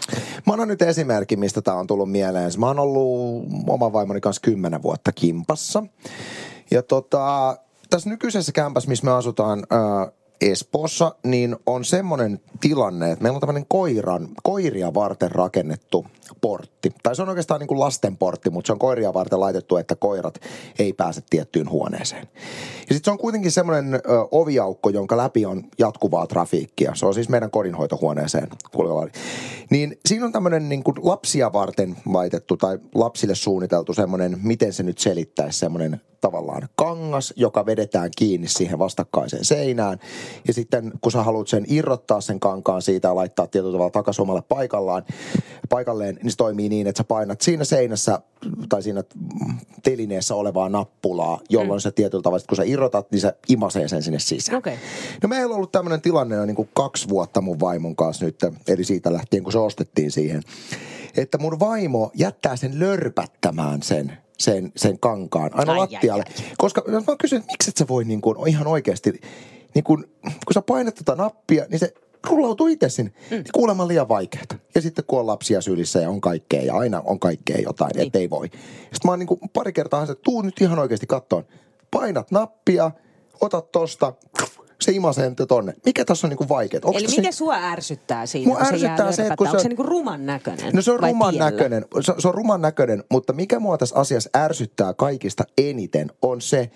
Mä 0.46 0.52
annan 0.52 0.68
nyt 0.68 0.82
esimerkki, 0.82 1.36
mistä 1.36 1.62
tämä 1.62 1.76
on 1.76 1.86
tullut 1.86 2.10
mieleen. 2.10 2.50
Mä 2.58 2.66
oon 2.66 2.78
ollut 2.78 3.44
oman 3.68 3.92
vaimoni 3.92 4.20
kanssa 4.20 4.42
kymmenen 4.42 4.82
vuotta 4.82 5.12
kimpassa. 5.12 5.82
Ja 6.70 6.82
tota, 6.82 7.56
tässä 7.90 8.10
nykyisessä 8.10 8.52
kämpässä, 8.52 8.88
missä 8.88 9.04
me 9.04 9.12
asutaan 9.12 9.66
ää, 9.70 10.12
Espoossa, 10.40 11.14
niin 11.24 11.56
on 11.66 11.84
semmoinen 11.84 12.40
tilanne, 12.60 13.12
että 13.12 13.22
meillä 13.22 13.36
on 13.36 13.40
tämmöinen 13.40 13.66
koiran, 13.68 14.28
koiria 14.42 14.94
varten 14.94 15.30
rakennettu 15.30 16.06
portti. 16.40 16.92
Tai 17.02 17.16
se 17.16 17.22
on 17.22 17.28
oikeastaan 17.28 17.60
niin 17.60 17.68
kuin 17.68 17.80
lasten 17.80 18.16
portti, 18.16 18.50
mutta 18.50 18.66
se 18.66 18.72
on 18.72 18.78
koiria 18.78 19.14
varten 19.14 19.40
laitettu, 19.40 19.76
että 19.76 19.96
koirat 19.96 20.40
ei 20.78 20.92
pääse 20.92 21.20
tiettyyn 21.30 21.70
huoneeseen. 21.70 22.28
Ja 22.88 22.94
sitten 22.94 23.04
se 23.04 23.10
on 23.10 23.18
kuitenkin 23.18 23.52
semmoinen 23.52 23.94
ö, 23.94 24.00
oviaukko, 24.30 24.90
jonka 24.90 25.16
läpi 25.16 25.46
on 25.46 25.64
jatkuvaa 25.78 26.26
trafiikkia. 26.26 26.94
Se 26.94 27.06
on 27.06 27.14
siis 27.14 27.28
meidän 27.28 27.50
kodinhoitohuoneeseen 27.50 28.48
kulkeva. 28.72 29.06
Niin 29.70 29.98
siinä 30.06 30.24
on 30.26 30.32
tämmöinen 30.32 30.68
niin 30.68 30.84
kuin 30.84 30.96
lapsia 31.02 31.52
varten 31.52 31.96
laitettu 32.06 32.56
tai 32.56 32.78
lapsille 32.94 33.34
suunniteltu 33.34 33.94
semmoinen, 33.94 34.38
miten 34.42 34.72
se 34.72 34.82
nyt 34.82 34.98
selittäisi, 34.98 35.58
semmoinen 35.58 36.00
tavallaan 36.20 36.68
kangas, 36.74 37.34
joka 37.36 37.66
vedetään 37.66 38.10
kiinni 38.16 38.48
siihen 38.48 38.78
vastakkaiseen 38.78 39.44
seinään. 39.44 39.98
Ja 40.48 40.54
sitten 40.54 40.92
kun 41.00 41.12
sä 41.12 41.22
haluat 41.22 41.48
sen 41.48 41.64
irrottaa 41.68 42.20
sen 42.20 42.40
kankaan 42.40 42.82
siitä 42.82 43.08
ja 43.08 43.14
laittaa 43.14 43.46
tietyllä 43.46 43.72
tavalla 43.72 43.90
takaisin 43.90 44.22
omalle 44.22 44.42
paikallaan, 44.48 45.04
paikalleen, 45.68 46.18
niin 46.22 46.30
se 46.30 46.36
toimii 46.36 46.68
niin, 46.68 46.86
että 46.86 46.98
sä 47.00 47.04
painat 47.04 47.40
siinä 47.40 47.64
seinässä 47.64 48.20
tai 48.68 48.82
siinä 48.82 49.04
telineessä 49.82 50.34
olevaa 50.34 50.68
nappulaa, 50.68 51.40
jolloin 51.48 51.78
mm. 51.78 51.82
se 51.82 51.90
tietyllä 51.90 52.22
tavalla, 52.22 52.44
kun 52.48 52.56
sä 52.56 52.62
irrotat, 52.64 53.10
niin 53.10 53.20
se 53.20 53.34
imasee 53.48 53.88
sen 53.88 54.02
sinne 54.02 54.18
sisään. 54.18 54.58
Okei. 54.58 54.76
No 55.22 55.28
meillä 55.28 55.52
on 55.52 55.56
ollut 55.56 55.72
tämmöinen 55.72 56.00
tilanne 56.00 56.36
jo 56.36 56.46
niin 56.46 56.56
kuin 56.56 56.68
kaksi 56.74 57.08
vuotta 57.08 57.40
mun 57.40 57.60
vaimon 57.60 57.96
kanssa 57.96 58.24
nyt, 58.24 58.36
eli 58.68 58.84
siitä 58.84 59.12
lähtien, 59.12 59.42
kun 59.42 59.52
se 59.52 59.58
ostettiin 59.58 60.10
siihen, 60.10 60.42
että 61.16 61.38
mun 61.38 61.60
vaimo 61.60 62.10
jättää 62.14 62.56
sen 62.56 62.80
lörpättämään 62.80 63.82
sen 63.82 64.12
sen, 64.40 64.72
sen 64.76 64.98
kankaan 64.98 65.50
aina 65.54 65.72
Ai, 65.72 65.78
ai, 65.78 65.80
lattialle. 65.80 66.24
ai. 66.26 66.44
Koska 66.58 66.84
mä 66.86 67.16
kysyn, 67.20 67.38
että 67.38 67.52
miksi 67.52 67.70
et 67.70 67.76
sä 67.76 67.88
voi 67.88 68.04
niin 68.04 68.20
kuin, 68.20 68.48
ihan 68.48 68.66
oikeasti, 68.66 69.20
niin 69.74 69.84
kuin, 69.84 70.04
kun 70.22 70.54
sä 70.54 70.62
painat 70.62 70.94
tätä 70.94 71.14
nappia, 71.14 71.66
niin 71.68 71.78
se 71.78 71.94
rullautuu 72.30 72.66
itse 72.66 72.88
sinne. 72.88 73.12
Mm. 73.30 73.44
Kuulemma 73.54 73.88
liian 73.88 74.08
vaikeaa. 74.08 74.44
Ja 74.74 74.80
sitten 74.80 75.04
kun 75.06 75.20
on 75.20 75.26
lapsia 75.26 75.60
sylissä 75.60 76.00
ja 76.00 76.10
on 76.10 76.20
kaikkea 76.20 76.62
ja 76.62 76.74
aina 76.74 77.02
on 77.04 77.20
kaikkea 77.20 77.58
jotain, 77.58 77.90
niin. 77.94 78.06
ettei 78.06 78.30
voi. 78.30 78.46
Sitten 78.78 79.00
mä 79.04 79.10
oon 79.10 79.18
niin 79.18 79.26
kuin 79.26 79.40
pari 79.52 79.72
kertaa 79.72 80.06
se, 80.06 80.12
että 80.12 80.22
tuu 80.22 80.42
nyt 80.42 80.60
ihan 80.60 80.78
oikeasti 80.78 81.06
kattoon. 81.06 81.44
Painat 81.90 82.30
nappia, 82.30 82.90
otat 83.40 83.72
tosta, 83.72 84.12
se 84.80 84.92
imasee 84.92 85.32
tonne. 85.48 85.74
Mikä 85.84 86.04
tässä 86.04 86.26
on 86.26 86.28
niin 86.28 86.38
kuin 86.38 86.48
vaikeaa? 86.48 86.82
Eli 86.94 87.06
mikä 87.16 87.32
sua 87.32 87.54
ärsyttää 87.54 88.26
siinä, 88.26 88.46
Mua 88.46 88.56
kun 88.56 88.66
se 88.66 88.72
ärsyttää 88.72 89.06
jää 89.06 89.12
se, 89.12 89.22
että 89.22 89.36
kun 89.36 89.46
Onko 89.46 89.58
se- 89.58 89.62
se 89.62 89.68
niinku 89.68 89.82
ruman 89.82 90.26
näköinen? 90.26 90.72
No 90.74 90.82
se 90.82 90.92
on 90.92 91.00
ruman 91.00 91.30
tiellä? 91.30 91.50
näköinen. 91.50 91.84
Se, 92.00 92.14
se 92.18 92.28
on 92.28 92.34
ruman 92.34 92.60
näköinen, 92.60 93.04
mutta 93.10 93.32
mikä 93.32 93.60
mua 93.60 93.78
tässä 93.78 93.96
asiassa 93.96 94.30
ärsyttää 94.36 94.94
kaikista 94.94 95.44
eniten 95.58 96.10
on 96.22 96.40
se, 96.40 96.70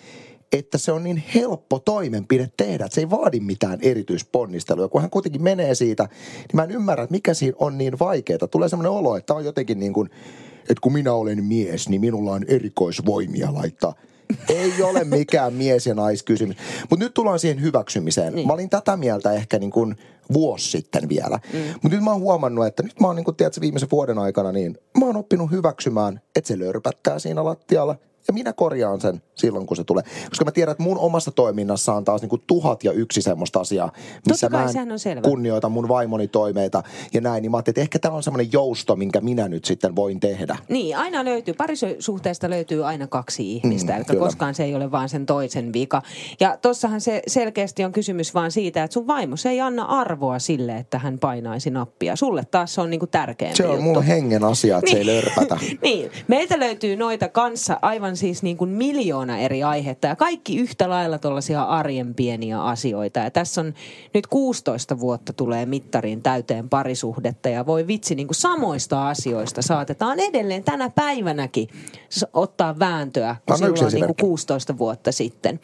että 0.53 0.79
se 0.79 0.93
on 0.93 1.05
niin 1.05 1.23
helppo 1.35 1.79
toimenpide 1.79 2.51
tehdä, 2.57 2.85
että 2.85 2.95
se 2.95 3.01
ei 3.01 3.11
vaadi 3.11 3.41
mitään 3.41 3.79
erityisponnistelua. 3.83 4.89
Kun 4.89 5.01
hän 5.01 5.11
kuitenkin 5.11 5.43
menee 5.43 5.75
siitä, 5.75 6.03
niin 6.03 6.49
mä 6.55 6.65
en 6.65 6.71
ymmärrä, 6.71 7.05
että 7.05 7.15
mikä 7.15 7.35
siinä 7.35 7.57
on 7.61 7.79
niin 7.79 7.99
vaikeaa. 7.99 8.49
Tulee 8.51 8.69
semmoinen 8.69 8.93
olo, 8.93 9.17
että 9.17 9.35
on 9.35 9.45
jotenkin 9.45 9.79
niin 9.79 9.93
kuin, 9.93 10.11
että 10.61 10.81
kun 10.83 10.93
minä 10.93 11.13
olen 11.13 11.45
mies, 11.45 11.89
niin 11.89 12.01
minulla 12.01 12.33
on 12.33 12.45
erikoisvoimia 12.49 13.55
laittaa. 13.55 13.95
Ei 14.49 14.83
ole 14.83 15.05
mikään 15.05 15.53
mies- 15.53 15.87
ja 15.87 15.95
naiskysymys. 15.95 16.57
Mutta 16.91 17.05
nyt 17.05 17.15
tullaan 17.15 17.39
siihen 17.39 17.61
hyväksymiseen. 17.63 18.35
Niin. 18.35 18.47
Mä 18.47 18.53
olin 18.53 18.71
tätä 18.71 18.97
mieltä 18.97 19.33
ehkä 19.33 19.59
niin 19.59 19.71
kuin 19.71 19.97
vuosi 20.33 20.71
sitten 20.71 21.09
vielä. 21.09 21.39
Mm. 21.53 21.59
Mutta 21.83 21.89
nyt 21.97 22.05
mä 22.05 22.11
oon 22.11 22.21
huomannut, 22.21 22.67
että 22.67 22.83
nyt 22.83 23.01
mä 23.01 23.07
oon 23.07 23.17
niin 23.17 23.25
kuin, 23.25 23.37
tiedätkö, 23.37 23.61
viimeisen 23.61 23.91
vuoden 23.93 24.19
aikana, 24.19 24.53
niin 24.53 24.79
mä 24.99 25.07
oon 25.07 25.17
oppinut 25.17 25.51
hyväksymään, 25.51 26.21
että 26.37 26.49
se 26.49 26.59
lörpättää 26.59 27.19
siinä 27.19 27.45
lattialla. 27.45 27.97
Ja 28.29 28.35
minä 28.35 28.53
korjaan 28.53 29.01
sen 29.01 29.23
silloin, 29.35 29.67
kun 29.67 29.77
se 29.77 29.85
tulee. 29.85 30.05
Koska 30.29 30.45
mä 30.45 30.51
tiedän, 30.51 30.73
että 30.73 30.83
mun 30.85 30.99
omassa 30.99 31.31
toiminnassa 31.31 31.95
on 31.95 32.05
taas 32.05 32.21
niin 32.23 32.29
kuin 32.31 32.43
tuhat 32.47 32.85
ja 32.85 32.93
yksi 32.93 33.23
semmoista 33.23 33.61
asiaa, 33.61 33.93
missä 34.29 34.49
kai, 34.49 34.63
mä 34.65 34.73
sehän 34.73 34.89
on 34.89 34.93
en 34.93 34.99
selvä. 34.99 35.23
kunnioita 35.29 35.69
mun 35.69 35.89
vaimoni 35.89 36.29
toimeita 36.29 36.83
ja 37.15 37.21
näin. 37.21 37.43
Niin 37.43 37.51
mä 37.51 37.57
ajattelin, 37.57 37.73
että 37.75 37.81
ehkä 37.81 37.99
tämä 37.99 38.15
on 38.15 38.23
semmoinen 38.23 38.53
jousto, 38.53 38.97
minkä 38.97 39.21
minä 39.21 39.49
nyt 39.49 39.65
sitten 39.65 39.97
voin 39.97 40.21
tehdä. 40.21 40.57
Niin, 40.69 40.97
aina 40.97 41.25
löytyy, 41.25 41.55
parisuhteesta 41.55 42.51
löytyy 42.51 42.87
aina 42.87 43.07
kaksi 43.07 43.53
ihmistä, 43.53 43.99
Mm, 43.99 44.05
kyllä. 44.05 44.21
koskaan 44.21 44.55
se 44.55 44.65
ei 44.65 44.75
ole 44.75 44.91
vaan 44.91 45.09
sen 45.09 45.27
toisen 45.27 45.73
vika. 45.73 46.03
Ja 46.41 46.57
tossahan 46.63 47.01
se 47.01 47.23
selkeästi 47.27 47.85
on 47.85 47.93
kysymys 47.93 48.35
vaan 48.35 48.51
siitä, 48.53 48.85
että 48.85 48.95
sun 48.95 49.07
vaimo 49.07 49.37
se 49.37 49.51
ei 49.51 49.61
anna 49.61 49.85
arvoa 49.85 50.39
sille, 50.39 50.77
että 50.77 50.99
hän 50.99 51.19
painaisi 51.19 51.71
nappia. 51.71 52.17
Sulle 52.17 52.45
taas 52.51 52.75
se 52.75 52.81
on 52.81 52.91
niinku 52.91 53.07
tärkeämpi 53.07 53.57
Se 53.57 53.65
on 53.67 53.71
juttu. 53.71 53.83
mun 53.83 54.03
hengen 54.03 54.45
asia, 54.45 54.79
että 54.79 54.91
se 54.91 54.97
ei 54.99 55.07
lörpätä. 55.07 55.59
niin, 55.83 56.11
meiltä 56.29 56.61
löytyy 56.61 56.97
noita 56.97 57.29
kanssa 57.29 57.79
aivan 57.83 58.14
siis 58.17 58.43
niin 58.43 58.57
kuin 58.57 58.71
miljoona 58.71 59.39
eri 59.39 59.63
aihetta 59.63 60.07
ja 60.07 60.17
kaikki 60.17 60.57
yhtä 60.57 60.89
lailla 60.89 61.19
tuollaisia 61.19 61.63
arjen 61.63 62.15
pieniä 62.15 62.63
asioita. 62.63 63.21
Ja 63.21 63.31
tässä 63.31 63.61
on 63.61 63.75
nyt 64.15 64.27
16 64.27 65.01
vuotta 65.01 65.33
tulee 65.33 65.67
mittariin 65.67 66.23
täyteen 66.23 66.69
parisuhdetta 66.69 67.49
ja 67.49 67.67
voi 67.67 67.87
vitsi 67.87 68.15
niin 68.15 68.27
kuin 68.27 68.35
samoista 68.35 69.09
asioista 69.09 69.63
saatetaan 69.63 70.21
edelleen 70.21 70.65
tänä 70.65 70.91
päivänäkin 70.91 71.69
ottaa 72.33 72.79
vääntöä, 72.79 73.37
yksi 73.51 73.59
silloin 73.59 73.75
niin 73.75 73.85
kuin 73.85 73.89
esimerkki. 73.89 74.23
16 74.23 74.79
vuotta 74.79 75.13
sitten. 75.13 75.61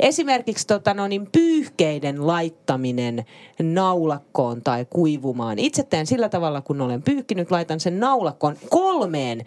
Esimerkiksi 0.00 0.66
tota, 0.66 0.94
no 0.94 1.08
niin, 1.08 1.28
pyyhkeiden 1.32 2.26
laittaminen 2.26 3.24
naulakkoon 3.62 4.62
tai 4.62 4.86
kuivumaan. 4.90 5.58
Itse 5.58 5.82
teen 5.82 6.06
sillä 6.06 6.28
tavalla, 6.28 6.60
kun 6.60 6.80
olen 6.80 7.02
pyyhkinyt, 7.02 7.50
laitan 7.50 7.80
sen 7.80 8.00
naulakkoon 8.00 8.56
kolmeen 8.70 9.40
ö, 9.40 9.44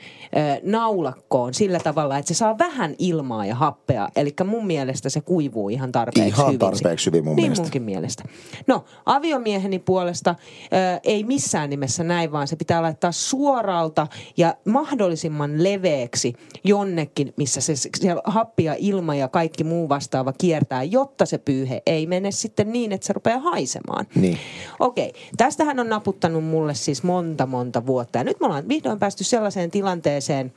naulakkoon 0.63 1.53
sillä 1.53 1.79
tavalla, 1.79 2.17
että 2.17 2.29
se 2.29 2.34
saa 2.35 2.57
vähän 2.57 2.95
ilmaa 2.99 3.45
ja 3.45 3.55
happea. 3.55 4.09
Eli 4.15 4.33
mun 4.45 4.67
mielestä 4.67 5.09
se 5.09 5.21
kuivuu 5.21 5.69
ihan 5.69 5.91
tarpeeksi 5.91 6.27
Ihan 6.29 6.47
hyvin. 6.47 6.59
tarpeeksi 6.59 7.05
hyvin 7.05 7.23
mun 7.23 7.35
niin 7.35 7.43
mielestä. 7.43 7.61
munkin 7.63 7.83
mielestä. 7.83 8.23
No, 8.67 8.85
aviomieheni 9.05 9.79
puolesta 9.79 10.35
ö, 10.63 10.99
ei 11.03 11.23
missään 11.23 11.69
nimessä 11.69 12.03
näin, 12.03 12.31
vaan 12.31 12.47
se 12.47 12.55
pitää 12.55 12.81
laittaa 12.81 13.11
suoralta 13.11 14.07
ja 14.37 14.55
mahdollisimman 14.65 15.63
leveäksi 15.63 16.33
jonnekin, 16.63 17.33
missä 17.37 17.61
se 17.61 17.73
siellä 17.75 18.21
happi 18.25 18.63
ja 18.63 18.75
ilma 18.77 19.15
ja 19.15 19.27
kaikki 19.27 19.63
muu 19.63 19.89
vastaava 19.89 20.33
kiertää, 20.37 20.83
jotta 20.83 21.25
se 21.25 21.37
pyyhe 21.37 21.81
ei 21.85 22.07
mene 22.07 22.31
sitten 22.31 22.71
niin, 22.71 22.91
että 22.91 23.07
se 23.07 23.13
rupeaa 23.13 23.39
haisemaan. 23.39 24.07
Niin. 24.15 24.37
Okei, 24.79 25.13
tästähän 25.37 25.79
on 25.79 25.89
naputtanut 25.89 26.43
mulle 26.43 26.73
siis 26.73 27.03
monta 27.03 27.45
monta 27.45 27.85
vuotta. 27.85 28.17
Ja 28.17 28.23
nyt 28.23 28.39
me 28.39 28.45
ollaan 28.45 28.67
vihdoin 28.67 28.99
päästy 28.99 29.23
sellaiseen 29.23 29.71
tilanteeseen, 29.71 30.53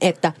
että 0.00 0.32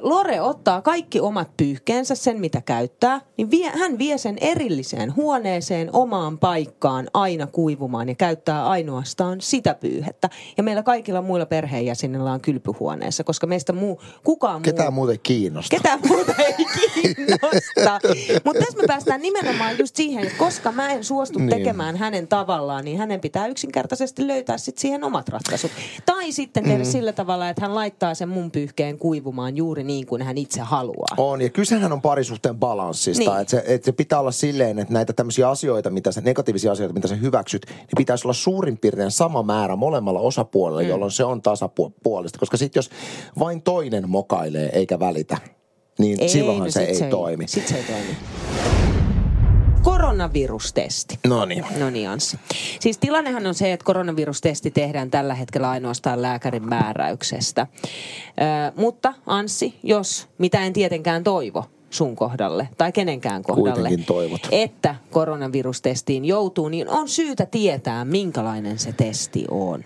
Lore 0.00 0.40
ottaa 0.40 0.82
kaikki 0.82 1.20
omat 1.20 1.56
pyyhkeensä, 1.56 2.14
sen 2.14 2.40
mitä 2.40 2.60
käyttää, 2.60 3.20
niin 3.36 3.50
vie, 3.50 3.70
hän 3.70 3.98
vie 3.98 4.18
sen 4.18 4.38
erilliseen 4.40 5.16
huoneeseen 5.16 5.90
omaan 5.92 6.38
paikkaan 6.38 7.08
aina 7.14 7.46
kuivumaan 7.46 8.08
ja 8.08 8.14
käyttää 8.14 8.68
ainoastaan 8.68 9.40
sitä 9.40 9.74
pyyhettä. 9.74 10.30
Ja 10.56 10.62
meillä 10.62 10.82
kaikilla 10.82 11.22
muilla 11.22 11.46
perheenjäsenillä 11.46 12.32
on 12.32 12.40
kylpyhuoneessa, 12.40 13.24
koska 13.24 13.46
meistä 13.46 13.72
muu, 13.72 14.02
kukaan 14.24 14.54
muu... 14.54 14.62
Ketään 14.62 14.92
muuten 14.92 15.18
kiinnostaa. 15.22 15.78
Ketään 15.78 16.00
muuta 16.08 16.32
ei 16.38 16.54
kiinnosta. 16.74 18.00
Mutta 18.44 18.60
tässä 18.60 18.78
me 18.78 18.84
päästään 18.86 19.22
nimenomaan 19.22 19.78
just 19.78 19.96
siihen, 19.96 20.24
että 20.24 20.38
koska 20.38 20.72
mä 20.72 20.88
en 20.88 21.04
suostu 21.04 21.38
niin. 21.38 21.50
tekemään 21.50 21.96
hänen 21.96 22.28
tavallaan, 22.28 22.84
niin 22.84 22.98
hänen 22.98 23.20
pitää 23.20 23.46
yksinkertaisesti 23.46 24.26
löytää 24.26 24.58
sit 24.58 24.78
siihen 24.78 25.04
omat 25.04 25.28
ratkaisut. 25.28 25.70
Tai 26.06 26.32
sitten 26.32 26.64
tehdä 26.64 26.84
mm. 26.84 26.90
sillä 26.90 27.12
tavalla, 27.12 27.48
että 27.48 27.62
hän 27.62 27.74
laittaa 27.74 28.14
sen 28.14 28.28
mun 28.28 28.50
pyyhkeen 28.50 28.73
kuivumaan 28.98 29.56
juuri 29.56 29.84
niin 29.84 30.06
kuin 30.06 30.22
hän 30.22 30.38
itse 30.38 30.60
haluaa. 30.60 31.16
On, 31.16 31.42
ja 31.42 31.50
kysehän 31.50 31.92
on 31.92 32.02
parisuhteen 32.02 32.56
balanssista. 32.56 33.30
Niin. 33.30 33.40
Että 33.40 33.50
se, 33.50 33.64
että 33.66 33.84
se 33.84 33.92
pitää 33.92 34.20
olla 34.20 34.30
silleen, 34.30 34.78
että 34.78 34.94
näitä 34.94 35.12
tämmöisiä 35.12 35.48
asioita, 35.50 35.90
mitä 35.90 36.12
sä, 36.12 36.20
negatiivisia 36.20 36.72
asioita, 36.72 36.94
mitä 36.94 37.08
sä 37.08 37.14
hyväksyt, 37.14 37.66
niin 37.66 37.88
pitäisi 37.96 38.26
olla 38.26 38.34
suurin 38.34 38.78
piirtein 38.78 39.10
sama 39.10 39.42
määrä 39.42 39.76
molemmalla 39.76 40.20
osapuolella, 40.20 40.82
mm. 40.82 40.88
jolloin 40.88 41.12
se 41.12 41.24
on 41.24 41.42
tasapuolista. 41.42 42.38
Koska 42.38 42.56
sitten 42.56 42.78
jos 42.78 42.90
vain 43.38 43.62
toinen 43.62 44.10
mokailee 44.10 44.70
eikä 44.72 44.98
välitä, 44.98 45.38
niin 45.98 46.20
Ei, 46.20 46.28
silloinhan 46.28 46.66
no 46.66 46.70
se 46.70 46.94
sit 46.94 47.04
ei, 47.04 47.10
toimi. 47.10 47.48
Sit 47.48 47.68
se 47.68 47.76
ei 47.76 47.84
toimi. 47.84 48.16
Koronavirustesti. 49.84 51.18
No 51.26 51.44
niin. 51.44 51.64
No 51.78 51.90
niin, 51.90 52.08
Anssi. 52.08 52.38
Siis 52.80 52.98
tilannehan 52.98 53.46
on 53.46 53.54
se, 53.54 53.72
että 53.72 53.84
koronavirustesti 53.84 54.70
tehdään 54.70 55.10
tällä 55.10 55.34
hetkellä 55.34 55.70
ainoastaan 55.70 56.22
lääkärin 56.22 56.68
määräyksestä. 56.68 57.66
Ö, 57.66 58.72
mutta 58.76 59.14
Anssi, 59.26 59.74
jos, 59.82 60.28
mitä 60.38 60.60
en 60.60 60.72
tietenkään 60.72 61.24
toivo 61.24 61.64
sun 61.90 62.16
kohdalle 62.16 62.68
tai 62.78 62.92
kenenkään 62.92 63.42
kohdalle, 63.42 63.90
että 64.50 64.94
koronavirustestiin 65.10 66.24
joutuu, 66.24 66.68
niin 66.68 66.88
on 66.88 67.08
syytä 67.08 67.46
tietää, 67.46 68.04
minkälainen 68.04 68.78
se 68.78 68.92
testi 68.92 69.44
on. 69.50 69.84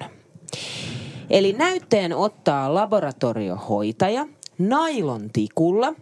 Eli 1.30 1.52
näytteen 1.52 2.16
ottaa 2.16 2.74
laboratoriohoitaja 2.74 4.26
nailon 4.58 5.30
tikulla 5.32 5.94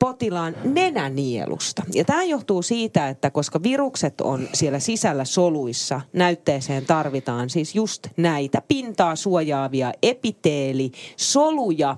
potilaan 0.00 0.56
nenänielusta. 0.64 1.82
Ja 1.94 2.04
tämä 2.04 2.24
johtuu 2.24 2.62
siitä, 2.62 3.08
että 3.08 3.30
koska 3.30 3.62
virukset 3.62 4.20
on 4.20 4.48
siellä 4.52 4.78
sisällä 4.78 5.24
soluissa, 5.24 6.00
näytteeseen 6.12 6.86
tarvitaan 6.86 7.50
siis 7.50 7.74
just 7.74 8.06
näitä 8.16 8.62
pintaa 8.68 9.16
suojaavia 9.16 9.92
epiteelisoluja, 10.02 11.96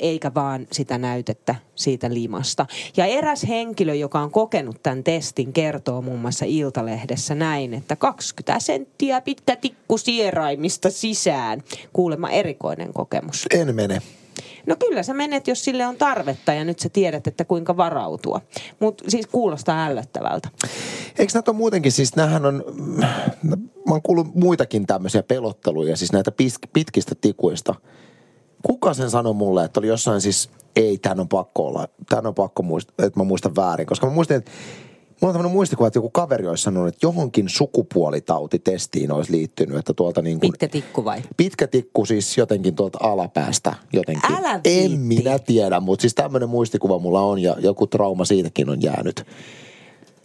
eikä 0.00 0.34
vaan 0.34 0.66
sitä 0.72 0.98
näytettä 0.98 1.54
siitä 1.74 2.14
limasta. 2.14 2.66
Ja 2.96 3.06
eräs 3.06 3.44
henkilö, 3.48 3.94
joka 3.94 4.20
on 4.20 4.30
kokenut 4.30 4.82
tämän 4.82 5.04
testin, 5.04 5.52
kertoo 5.52 6.02
muun 6.02 6.20
muassa 6.20 6.44
Iltalehdessä 6.48 7.34
näin, 7.34 7.74
että 7.74 7.96
20 7.96 8.60
senttiä 8.60 9.20
pitkä 9.20 9.56
tikku 9.56 9.98
sieraimista 9.98 10.90
sisään. 10.90 11.62
Kuulemma 11.92 12.30
erikoinen 12.30 12.92
kokemus. 12.92 13.46
En 13.50 13.74
mene. 13.74 14.02
No 14.66 14.76
kyllä 14.76 15.02
sä 15.02 15.14
menet, 15.14 15.48
jos 15.48 15.64
sille 15.64 15.86
on 15.86 15.96
tarvetta 15.96 16.52
ja 16.52 16.64
nyt 16.64 16.78
sä 16.78 16.88
tiedät, 16.88 17.26
että 17.26 17.44
kuinka 17.44 17.76
varautua. 17.76 18.40
Mutta 18.80 19.04
siis 19.08 19.26
kuulostaa 19.26 19.86
ällöttävältä. 19.86 20.48
Eikö 21.18 21.32
näitä 21.34 21.52
muutenkin, 21.52 21.92
siis 21.92 22.16
näähän 22.16 22.46
on, 22.46 22.64
mä 23.42 23.56
oon 23.90 24.02
kuullut 24.02 24.34
muitakin 24.34 24.86
tämmöisiä 24.86 25.22
pelotteluja, 25.22 25.96
siis 25.96 26.12
näitä 26.12 26.32
pitkistä 26.72 27.14
tikuista. 27.20 27.74
Kuka 28.62 28.94
sen 28.94 29.10
sanoi 29.10 29.34
mulle, 29.34 29.64
että 29.64 29.80
oli 29.80 29.86
jossain 29.88 30.20
siis, 30.20 30.50
ei, 30.76 30.98
tämän 30.98 31.20
on 31.20 31.28
pakko 31.28 31.66
olla, 31.66 31.88
tämän 32.08 32.26
on 32.26 32.34
pakko 32.34 32.62
muistaa, 32.62 33.06
että 33.06 33.20
mä 33.20 33.24
muistan 33.24 33.56
väärin. 33.56 33.86
Koska 33.86 34.06
mä 34.06 34.12
muistin, 34.12 34.36
että 34.36 34.50
mulla 35.20 35.30
on 35.30 35.34
tämmöinen 35.34 35.52
muistikuva, 35.52 35.86
että 35.86 35.96
joku 35.96 36.10
kaveri 36.10 36.46
olisi 36.46 36.62
sanonut, 36.62 36.88
että 36.88 37.06
johonkin 37.06 37.48
sukupuolitautitestiin 37.48 39.12
olisi 39.12 39.32
liittynyt, 39.32 39.78
että 39.78 39.94
tuolta 39.94 40.22
niin 40.22 40.40
kuin, 40.40 40.50
Pitkä 40.52 40.68
tikku 40.68 41.04
vai? 41.04 41.22
Pitkä 41.36 41.66
tikku 41.66 42.06
siis 42.06 42.38
jotenkin 42.38 42.74
tuolta 42.74 42.98
alapäästä 43.02 43.74
jotenkin. 43.92 44.32
Älä 44.32 44.60
en 44.64 44.90
viitti. 44.90 44.96
minä 44.98 45.38
tiedä, 45.38 45.80
mutta 45.80 46.00
siis 46.00 46.14
tämmöinen 46.14 46.48
muistikuva 46.48 46.98
mulla 46.98 47.22
on 47.22 47.38
ja 47.38 47.56
joku 47.58 47.86
trauma 47.86 48.24
siitäkin 48.24 48.70
on 48.70 48.82
jäänyt. 48.82 49.26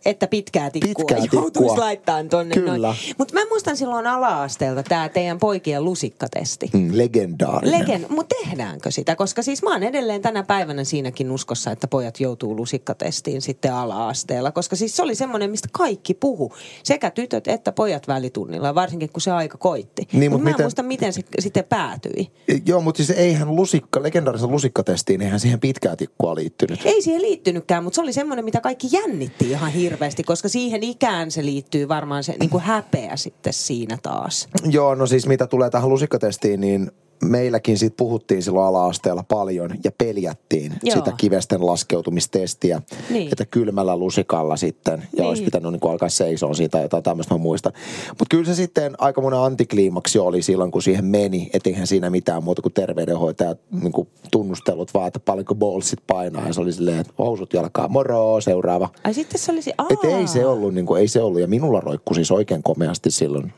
Että 0.06 0.28
pitkää 0.28 0.70
tikkua 0.70 1.06
Pitkää 1.06 1.26
joutuisi 1.34 1.78
laittaa 1.78 2.24
tonne. 2.24 2.56
Kyllä. 2.56 2.96
Mutta 3.18 3.34
mä 3.34 3.40
muistan 3.50 3.78
silloin 3.78 4.08
ala-asteelta 4.08 4.84
tämä 4.84 5.10
teidän 5.10 5.40
poikien 5.40 5.84
lusikkatesti. 5.84 6.70
Mm, 6.74 6.90
legendaarinen. 6.94 7.80
Legen, 7.80 8.06
mutta 8.10 8.36
tehdäänkö 8.44 8.92
sitä? 8.92 9.16
Koska 9.16 9.42
siis 9.42 9.64
mä 9.64 9.72
oon 9.74 9.84
edelleen 9.84 10.22
tänä 10.22 10.44
päivänä 10.44 10.84
siinäkin 10.84 11.32
uskossa, 11.32 11.72
että 11.72 11.88
pojat 11.88 12.20
joutuu 12.20 12.56
lusikkatestiin 12.56 13.42
sitten 13.42 13.74
ala-asteella. 13.74 14.52
Koska 14.52 14.76
siis 14.76 14.96
se 14.96 15.04
oli 15.04 15.16
semmoinen, 15.16 15.52
mistä 15.52 15.68
kaikki 15.72 16.14
puhu. 16.14 16.54
Sekä 16.84 17.12
tytöt 17.12 17.48
että 17.48 17.72
pojat 17.72 18.08
välitunnilla, 18.08 18.76
varsinkin 18.76 19.10
kun 19.14 19.22
se 19.22 19.32
aika 19.32 19.58
koitti. 19.58 20.08
Niin, 20.14 20.32
Mut 20.32 20.40
mut 20.40 20.44
mä 20.44 20.50
en 20.50 20.54
miten- 20.54 20.64
muista, 20.64 20.84
miten 20.84 21.14
se 21.14 21.22
sitten 21.40 21.64
päätyi. 21.64 22.32
Joo, 22.66 22.82
mutta 22.82 23.04
siis 23.04 23.20
eihän 23.20 23.56
lusikka, 23.56 24.04
legendaarisen 24.04 24.52
lusikkatestiin, 24.52 25.22
eihän 25.22 25.40
siihen 25.40 25.60
pitkää 25.60 25.96
tikkua 25.96 26.36
liittynyt. 26.36 26.80
Ei 26.86 27.02
siihen 27.02 27.22
liittynytkään, 27.22 27.84
mutta 27.84 27.96
se 27.96 28.02
oli 28.02 28.14
semmoinen, 28.14 28.46
mitä 28.46 28.62
kaikki 28.62 28.88
jännitti 28.92 29.50
ihan 29.50 29.72
hirveästi, 29.72 29.95
koska 30.26 30.50
siihen 30.50 30.84
ikään 30.84 31.32
se 31.32 31.46
liittyy 31.46 31.88
varmaan 31.88 32.24
se 32.24 32.36
niin 32.40 32.50
kuin 32.50 32.64
häpeä 32.64 33.16
sitten 33.16 33.54
siinä 33.54 33.98
taas. 34.04 34.48
Joo, 34.70 34.96
no 34.96 35.08
siis 35.08 35.28
mitä 35.28 35.48
tulee 35.48 35.70
tähän 35.70 35.90
lusikkatestiin, 35.90 36.62
niin 36.62 36.92
meilläkin 37.24 37.78
siitä 37.78 37.96
puhuttiin 37.98 38.44
silloin 38.44 38.66
ala-asteella 38.68 39.24
paljon 39.28 39.70
ja 39.84 39.92
peljättiin 39.98 40.74
Joo. 40.84 40.96
sitä 40.96 41.12
kivesten 41.18 41.66
laskeutumistestiä, 41.66 42.82
Niin. 43.10 43.28
että 43.28 43.46
kylmällä 43.46 43.98
lusikalla 43.98 44.58
sitten, 44.58 45.00
ja 45.00 45.08
Niin. 45.18 45.26
olisi 45.30 45.44
pitänyt 45.44 45.72
niin 45.72 45.92
alkaa 45.92 46.10
seisoa 46.10 46.54
siitä 46.54 46.82
jotain 46.82 47.04
tämmöistä 47.04 47.34
mä 47.34 47.38
muistan. 47.38 47.74
Mutta 48.10 48.26
kyllä 48.30 48.46
se 48.46 48.56
sitten 48.56 48.96
aika 48.98 49.22
monen 49.22 49.40
antikliimaksi 49.40 50.20
oli 50.20 50.42
silloin, 50.42 50.72
kun 50.72 50.82
siihen 50.82 51.06
meni, 51.06 51.50
et 51.54 51.68
eihän 51.68 51.88
siinä 51.88 52.10
mitään 52.10 52.44
muuta 52.44 52.62
kuin 52.62 52.74
terveydenhoitajat 52.74 53.60
niin 53.82 53.92
kuin 53.92 54.08
tunnustelut 54.32 54.94
vaan, 54.94 55.08
että 55.08 55.20
paljonko 55.20 55.56
ballsit 55.56 56.00
painaa, 56.08 56.48
ja 56.48 56.54
se 56.54 56.62
oli 56.62 56.74
silleen, 56.74 57.00
että 57.00 57.14
housut 57.20 57.54
jalkaa, 57.54 57.88
moro, 57.88 58.42
seuraava. 58.42 58.90
Ai 59.04 59.14
sitten 59.14 59.40
se 59.42 59.52
olisi, 59.52 59.72
aa, 59.78 59.88
Et 59.90 60.04
ei 60.04 60.28
se 60.28 60.46
ollut, 60.46 60.74
niin 60.74 60.86
kuin, 60.86 61.02
ei 61.02 61.08
se 61.08 61.22
ollut, 61.22 61.42
ja 61.42 61.48
minulla 61.48 61.80
roikku 61.80 62.14
siis 62.14 62.32
oikein 62.32 62.64
komeasti 62.64 63.12
silloin. 63.12 63.54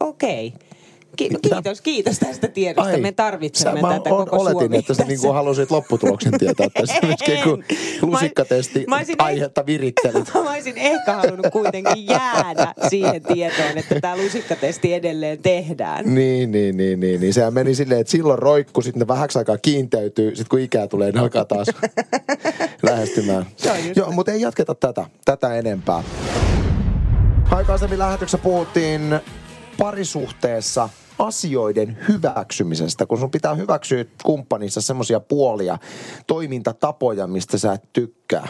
Okei. 0.00 0.52
Ki- 1.16 1.28
no 1.28 1.38
kiitos, 1.42 1.80
kiitos 1.80 2.18
tästä 2.18 2.48
tiedosta. 2.48 2.90
Ai, 2.90 3.00
Me 3.00 3.12
tarvitsemme 3.12 3.80
sä, 3.80 3.86
mä 3.86 3.92
tätä 3.98 4.14
on, 4.14 4.24
koko 4.24 4.36
oletin, 4.36 4.58
Suomi 4.60 4.76
että 4.76 4.94
sä 4.94 4.98
tässä. 4.98 5.12
niinku 5.12 5.32
halusit 5.32 5.70
lopputuloksen 5.70 6.38
tietää 6.38 6.66
tässä 6.74 6.94
myöskin, 7.06 7.38
kun 7.44 7.58
Mä- 7.68 8.08
lusikkatesti 8.10 8.84
mä 8.88 8.96
olisin- 8.96 9.14
aihetta 9.18 9.66
virittelit. 9.66 10.30
Mä 10.44 10.50
olisin 10.50 10.78
ehkä 10.78 11.12
halunnut 11.12 11.46
kuitenkin 11.52 12.06
jäädä 12.06 12.74
siihen 12.88 13.22
tietoon, 13.22 13.78
että 13.78 14.00
tämä 14.00 14.16
lusikkatesti 14.16 14.94
edelleen 14.94 15.38
tehdään. 15.42 16.14
Niin, 16.14 16.50
niin, 16.52 16.76
niin, 16.76 17.00
niin, 17.00 17.20
niin. 17.20 17.34
Sehän 17.34 17.54
meni 17.54 17.74
silleen, 17.74 18.00
että 18.00 18.10
silloin 18.10 18.38
roikku, 18.38 18.82
sitten 18.82 19.00
ne 19.00 19.08
vähäksi 19.08 19.38
aikaa 19.38 19.58
kiinteytyy, 19.58 20.28
sitten 20.30 20.48
kun 20.50 20.60
ikää 20.60 20.86
tulee, 20.86 21.12
ne 21.12 21.20
alkaa 21.20 21.44
taas 21.44 21.66
lähestymään. 22.82 23.46
Joo, 23.96 24.10
mutta 24.12 24.32
ei 24.32 24.40
jatketa 24.40 24.74
tätä, 24.74 25.06
tätä 25.24 25.54
enempää. 25.54 26.02
Aikaisemmin 27.50 27.98
lähetyksessä 27.98 28.38
puhuttiin 28.38 29.20
parisuhteessa 29.78 30.88
asioiden 31.18 31.98
hyväksymisestä, 32.08 33.06
kun 33.06 33.18
sun 33.18 33.30
pitää 33.30 33.54
hyväksyä 33.54 34.04
kumppanissa 34.24 34.80
semmoisia 34.80 35.20
puolia, 35.20 35.78
toimintatapoja, 36.26 37.26
mistä 37.26 37.58
sä 37.58 37.72
et 37.72 37.92
tykkää. 37.92 38.48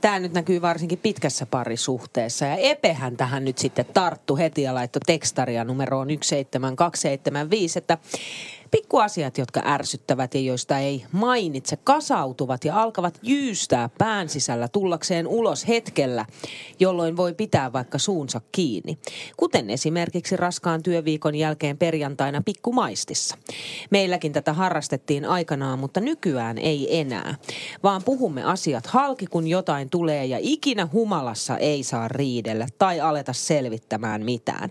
Tämä 0.00 0.18
nyt 0.18 0.32
näkyy 0.32 0.62
varsinkin 0.62 0.98
pitkässä 0.98 1.46
parisuhteessa. 1.46 2.44
Ja 2.44 2.56
Epehän 2.56 3.16
tähän 3.16 3.44
nyt 3.44 3.58
sitten 3.58 3.86
tarttu 3.94 4.36
heti 4.36 4.62
ja 4.62 4.74
laittoi 4.74 5.00
tekstaria 5.06 5.64
numeroon 5.64 6.08
17275, 6.08 7.78
että 7.78 7.98
Pikkuasiat, 8.70 9.38
jotka 9.38 9.62
ärsyttävät 9.64 10.34
ja 10.34 10.40
joista 10.40 10.78
ei 10.78 11.04
mainitse, 11.12 11.76
kasautuvat 11.76 12.64
ja 12.64 12.82
alkavat 12.82 13.18
jyystää 13.22 13.90
pään 13.98 14.28
sisällä 14.28 14.68
tullakseen 14.68 15.26
ulos 15.26 15.68
hetkellä, 15.68 16.26
jolloin 16.80 17.16
voi 17.16 17.34
pitää 17.34 17.72
vaikka 17.72 17.98
suunsa 17.98 18.40
kiinni. 18.52 18.98
Kuten 19.36 19.70
esimerkiksi 19.70 20.36
raskaan 20.36 20.82
työviikon 20.82 21.34
jälkeen 21.34 21.78
perjantaina 21.78 22.42
pikkumaistissa. 22.44 23.36
Meilläkin 23.90 24.32
tätä 24.32 24.52
harrastettiin 24.52 25.24
aikanaan, 25.24 25.78
mutta 25.78 26.00
nykyään 26.00 26.58
ei 26.58 27.00
enää. 27.00 27.34
Vaan 27.82 28.02
puhumme 28.02 28.44
asiat 28.44 28.86
halki, 28.86 29.26
kun 29.26 29.46
jotain 29.46 29.90
tulee 29.90 30.26
ja 30.26 30.38
ikinä 30.40 30.88
humalassa 30.92 31.58
ei 31.58 31.82
saa 31.82 32.08
riidellä 32.08 32.66
tai 32.78 33.00
aleta 33.00 33.32
selvittämään 33.32 34.24
mitään. 34.24 34.70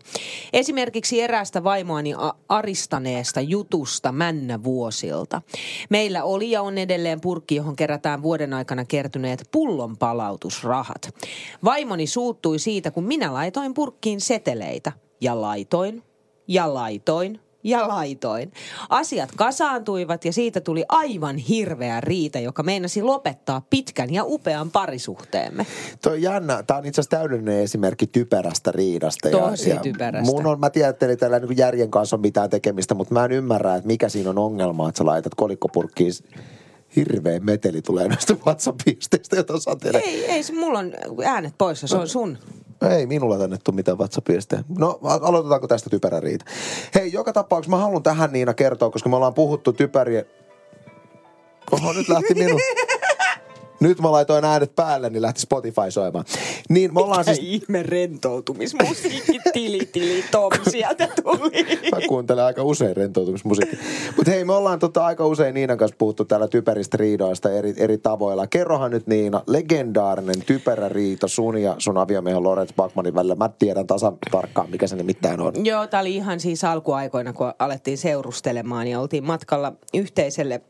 Esimerkiksi 0.53 1.21
eräästä 1.21 1.63
vaimoani 1.63 2.13
aristaneesta 2.49 3.41
jutusta 3.41 3.88
männävuosilta. 4.11 5.41
Meillä 5.89 6.23
oli 6.23 6.51
ja 6.51 6.61
on 6.61 6.77
edelleen 6.77 7.21
purkki, 7.21 7.55
johon 7.55 7.75
kerätään 7.75 8.21
vuoden 8.21 8.53
aikana 8.53 8.85
kertyneet 8.85 9.47
pullon 9.51 9.97
palautusrahat. 9.97 11.09
Vaimoni 11.63 12.07
suuttui 12.07 12.59
siitä, 12.59 12.91
kun 12.91 13.03
minä 13.03 13.33
laitoin 13.33 13.73
purkkiin 13.73 14.21
seteleitä. 14.21 14.91
Ja 15.21 15.41
laitoin, 15.41 16.03
ja 16.47 16.73
laitoin, 16.73 17.39
ja 17.63 17.87
laitoin. 17.87 18.51
Asiat 18.89 19.29
kasaantuivat 19.35 20.25
ja 20.25 20.33
siitä 20.33 20.61
tuli 20.61 20.85
aivan 20.89 21.37
hirveä 21.37 22.01
riita, 22.01 22.39
joka 22.39 22.63
meinasi 22.63 23.01
lopettaa 23.01 23.61
pitkän 23.69 24.13
ja 24.13 24.23
upean 24.25 24.71
parisuhteemme. 24.71 25.65
Tuo 26.03 26.13
jännä. 26.13 26.63
Tämä 26.63 26.77
on 26.77 26.85
itse 26.85 27.01
asiassa 27.01 27.17
täydellinen 27.17 27.59
esimerkki 27.59 28.07
typerästä 28.07 28.71
riidasta. 28.71 29.29
Tosi 29.29 29.69
ja, 29.69 29.75
ja 29.75 29.81
typerästä. 29.81 30.31
Mun 30.31 30.47
on, 30.47 30.59
mä 30.59 30.69
tiedän, 30.69 30.89
että 30.89 31.15
tällä 31.15 31.39
niin 31.39 31.57
järjen 31.57 31.91
kanssa 31.91 32.15
on 32.15 32.21
mitään 32.21 32.49
tekemistä, 32.49 32.95
mutta 32.95 33.13
mä 33.13 33.25
en 33.25 33.31
ymmärrä, 33.31 33.75
että 33.75 33.87
mikä 33.87 34.09
siinä 34.09 34.29
on 34.29 34.37
ongelma, 34.37 34.89
että 34.89 34.97
sä 34.97 35.05
laitat 35.05 35.35
kolikkopurkkiin 35.35 36.13
hirveä 36.95 37.39
meteli 37.39 37.81
tulee 37.81 38.07
näistä 38.07 38.33
WhatsApp-pisteistä, 38.45 39.35
jota 39.35 39.53
Ei, 40.05 40.25
ei, 40.25 40.43
se, 40.43 40.53
mulla 40.53 40.79
on 40.79 40.93
äänet 41.25 41.53
poissa, 41.57 41.87
se 41.87 41.97
on 41.97 42.07
sun. 42.07 42.37
Ei 42.81 43.05
minulla 43.05 43.37
tänne 43.37 43.57
tule 43.63 43.75
mitään 43.75 43.97
WhatsApp-viestejä. 43.97 44.63
No, 44.77 44.99
aloitetaanko 45.01 45.67
tästä 45.67 45.89
typerä 45.89 46.19
riita? 46.19 46.45
Hei, 46.95 47.13
joka 47.13 47.33
tapauksessa 47.33 47.77
mä 47.77 47.81
haluan 47.83 48.03
tähän 48.03 48.31
Niina 48.31 48.53
kertoa, 48.53 48.89
koska 48.89 49.09
me 49.09 49.15
ollaan 49.15 49.33
puhuttu 49.33 49.73
typerien... 49.73 50.25
Oho, 51.71 51.93
nyt 51.93 52.09
lähti 52.09 52.33
minun. 52.33 52.59
Nyt 53.79 54.01
mä 54.01 54.11
laitoin 54.11 54.45
äänet 54.45 54.75
päälle, 54.75 55.09
niin 55.09 55.21
lähti 55.21 55.41
Spotify 55.41 55.91
soimaan. 55.91 56.25
Niin 56.69 56.93
me 56.93 56.99
ollaan 56.99 57.19
Mikä 57.19 57.33
siis... 57.33 57.47
ihme 57.47 57.83
rentoutumismusiikki, 57.83 59.39
tili, 59.53 59.89
tili, 59.91 60.23
Tom 60.31 60.51
sieltä 60.69 61.07
tuli. 61.23 61.79
Mä 61.91 62.07
kuuntelen 62.07 62.45
aika 62.45 62.63
usein 62.63 62.97
rentoutumismusiikkia. 62.97 63.79
Mutta 64.15 64.31
hei, 64.31 64.45
me 64.45 64.53
ollaan 64.53 64.79
tota 64.79 65.05
aika 65.05 65.25
usein 65.25 65.53
Niinan 65.53 65.77
kanssa 65.77 65.95
puhuttu 65.97 66.25
täällä 66.25 66.47
typeristä 66.47 66.97
riidoista 66.97 67.51
eri, 67.51 67.73
eri 67.77 67.97
tavoilla. 67.97 68.47
Kerrohan 68.47 68.91
nyt 68.91 69.07
Niina, 69.07 69.43
legendaarinen 69.47 70.41
typerä 70.45 70.89
riito 70.89 71.27
sun 71.27 71.57
ja 71.57 71.75
sun 71.77 71.97
aviomiehen 71.97 72.43
Lorenz 72.43 72.73
Backmanin 72.75 73.15
välillä. 73.15 73.35
Mä 73.35 73.49
tiedän 73.59 73.87
tasan 73.87 74.17
tarkkaan, 74.31 74.69
mikä 74.69 74.87
se 74.87 74.95
nimittäin 74.95 75.39
on. 75.39 75.65
Joo, 75.65 75.87
tää 75.87 76.01
oli 76.01 76.15
ihan 76.15 76.39
siis 76.39 76.63
alkuaikoina, 76.63 77.33
kun 77.33 77.53
alettiin 77.59 77.97
seurustelemaan 77.97 78.87
ja 78.87 78.99
oltiin 78.99 79.23
matkalla 79.23 79.73
yhteiselle 79.93 80.61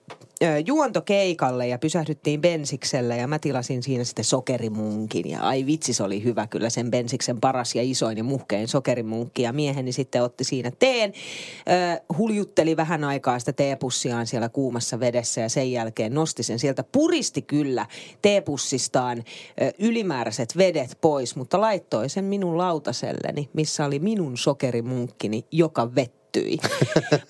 juontokeikalle 0.66 1.68
ja 1.68 1.80
pysähdyttiin 1.80 2.42
Bensikselle 2.42 3.18
ja 3.18 3.28
mä 3.28 3.40
tilasin 3.40 3.84
siinä 3.84 4.04
sitten 4.04 4.26
sokerimunkin. 4.26 5.30
Ja 5.30 5.42
ai 5.42 5.66
vitsi, 5.66 5.94
se 5.94 6.04
oli 6.04 6.24
hyvä 6.24 6.48
kyllä 6.48 6.70
sen 6.70 6.92
Bensiksen 6.92 7.40
paras 7.40 7.76
ja 7.76 7.84
isoin 7.84 8.18
ja 8.18 8.24
muhkein 8.24 8.68
sokerimunkki. 8.68 9.42
Ja 9.42 9.54
mieheni 9.54 9.92
sitten 9.92 10.24
otti 10.24 10.44
siinä 10.44 10.72
teen, 10.80 11.14
huljutteli 12.18 12.78
vähän 12.78 13.04
aikaa 13.04 13.40
sitä 13.40 13.54
teepussiaan 13.54 14.28
siellä 14.28 14.50
kuumassa 14.50 15.00
vedessä 15.00 15.42
ja 15.42 15.50
sen 15.50 15.72
jälkeen 15.72 16.14
nosti 16.14 16.44
sen 16.44 16.60
sieltä. 16.60 16.84
Puristi 16.92 17.42
kyllä 17.42 17.86
teepussistaan 18.22 19.24
ylimääräiset 19.80 20.58
vedet 20.58 20.98
pois, 21.02 21.36
mutta 21.36 21.62
laittoi 21.62 22.10
sen 22.10 22.26
minun 22.26 22.58
lautaselleni, 22.58 23.50
missä 23.54 23.86
oli 23.86 24.00
minun 24.00 24.38
sokerimunkkini, 24.38 25.46
joka 25.52 25.96
vettyi. 26.36 26.58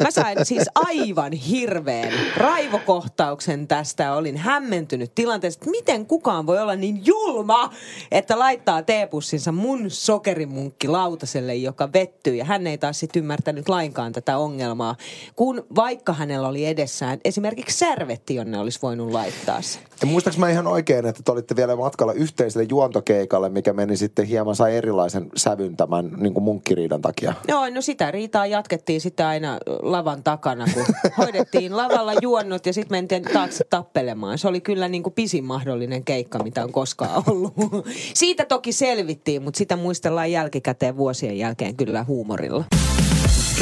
Mä 0.04 0.12
sain 0.12 0.46
siis 0.46 0.70
aivan 0.76 1.34
hirveän 1.34 2.14
raivokohtauksen 2.38 3.68
tästä 3.68 4.04
ja 4.04 4.14
olin 4.14 4.38
hämmentynyt 4.38 5.16
tilanteesta, 5.16 5.60
että 5.62 5.72
miten 5.72 6.06
kukaan 6.06 6.48
voi 6.48 6.60
olla 6.60 6.76
niin 6.76 7.02
julma, 7.06 7.74
että 8.12 8.40
laittaa 8.40 8.84
teepussinsa 8.84 9.52
mun 9.52 9.86
sokerimunkki 9.88 10.88
lautaselle, 10.88 11.56
joka 11.56 11.94
vettyy. 11.94 12.36
Ja 12.36 12.46
hän 12.46 12.68
ei 12.68 12.78
taas 12.78 13.00
sit 13.00 13.16
ymmärtänyt 13.16 13.70
lainkaan 13.70 14.12
tätä 14.12 14.38
ongelmaa, 14.38 14.96
kun 15.36 15.66
vaikka 15.76 16.14
hänellä 16.14 16.48
oli 16.48 16.66
edessään 16.66 17.20
esimerkiksi 17.26 17.78
servetti, 17.78 18.36
jonne 18.36 18.60
olisi 18.60 18.80
voinut 18.82 19.12
laittaa 19.12 19.62
se. 19.62 19.80
Ja 20.02 20.08
muistaaks 20.08 20.38
mä 20.38 20.50
ihan 20.50 20.68
oikein, 20.68 21.06
että 21.06 21.24
te 21.24 21.32
olitte 21.32 21.56
vielä 21.56 21.76
matkalla 21.76 22.14
yhteiselle 22.14 22.68
juontokeikalle, 22.70 23.50
mikä 23.50 23.74
meni 23.74 23.98
sitten 23.98 24.26
hieman 24.26 24.56
sai 24.56 24.76
erilaisen 24.76 25.30
sävyn 25.36 25.78
tämän 25.78 26.12
niin 26.18 26.34
kuin 26.34 26.44
munkkiriidan 26.44 27.02
takia? 27.02 27.34
Joo, 27.48 27.70
no 27.70 27.82
sitä 27.82 28.12
riitaa 28.12 28.46
jatkettiin 28.46 28.89
sitten 28.98 29.26
aina 29.26 29.58
lavan 29.82 30.24
takana, 30.24 30.66
kun 30.74 30.86
hoidettiin 31.18 31.78
lavalla 31.78 32.14
juonnot 32.22 32.66
ja 32.66 32.74
sitten 32.74 32.98
mentiin 32.98 33.24
taakse 33.34 33.64
tappelemaan. 33.70 34.38
Se 34.38 34.48
oli 34.48 34.62
kyllä 34.62 34.88
niin 34.88 35.04
kuin 35.04 35.14
pisin 35.14 35.44
mahdollinen 35.44 36.04
keikka, 36.04 36.44
mitä 36.44 36.64
on 36.64 36.72
koskaan 36.72 37.24
ollut. 37.28 37.54
Siitä 38.14 38.46
toki 38.46 38.74
selvittiin, 38.74 39.44
mutta 39.44 39.58
sitä 39.58 39.76
muistellaan 39.76 40.32
jälkikäteen 40.32 40.98
vuosien 40.98 41.38
jälkeen 41.38 41.76
kyllä 41.76 42.04
huumorilla. 42.04 42.66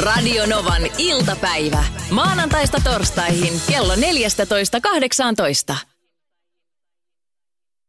Radio 0.00 0.46
Novan 0.46 0.82
iltapäivä. 0.98 1.84
Maanantaista 2.10 2.80
torstaihin 2.84 3.52
kello 3.68 3.94
14.18. 3.94 5.87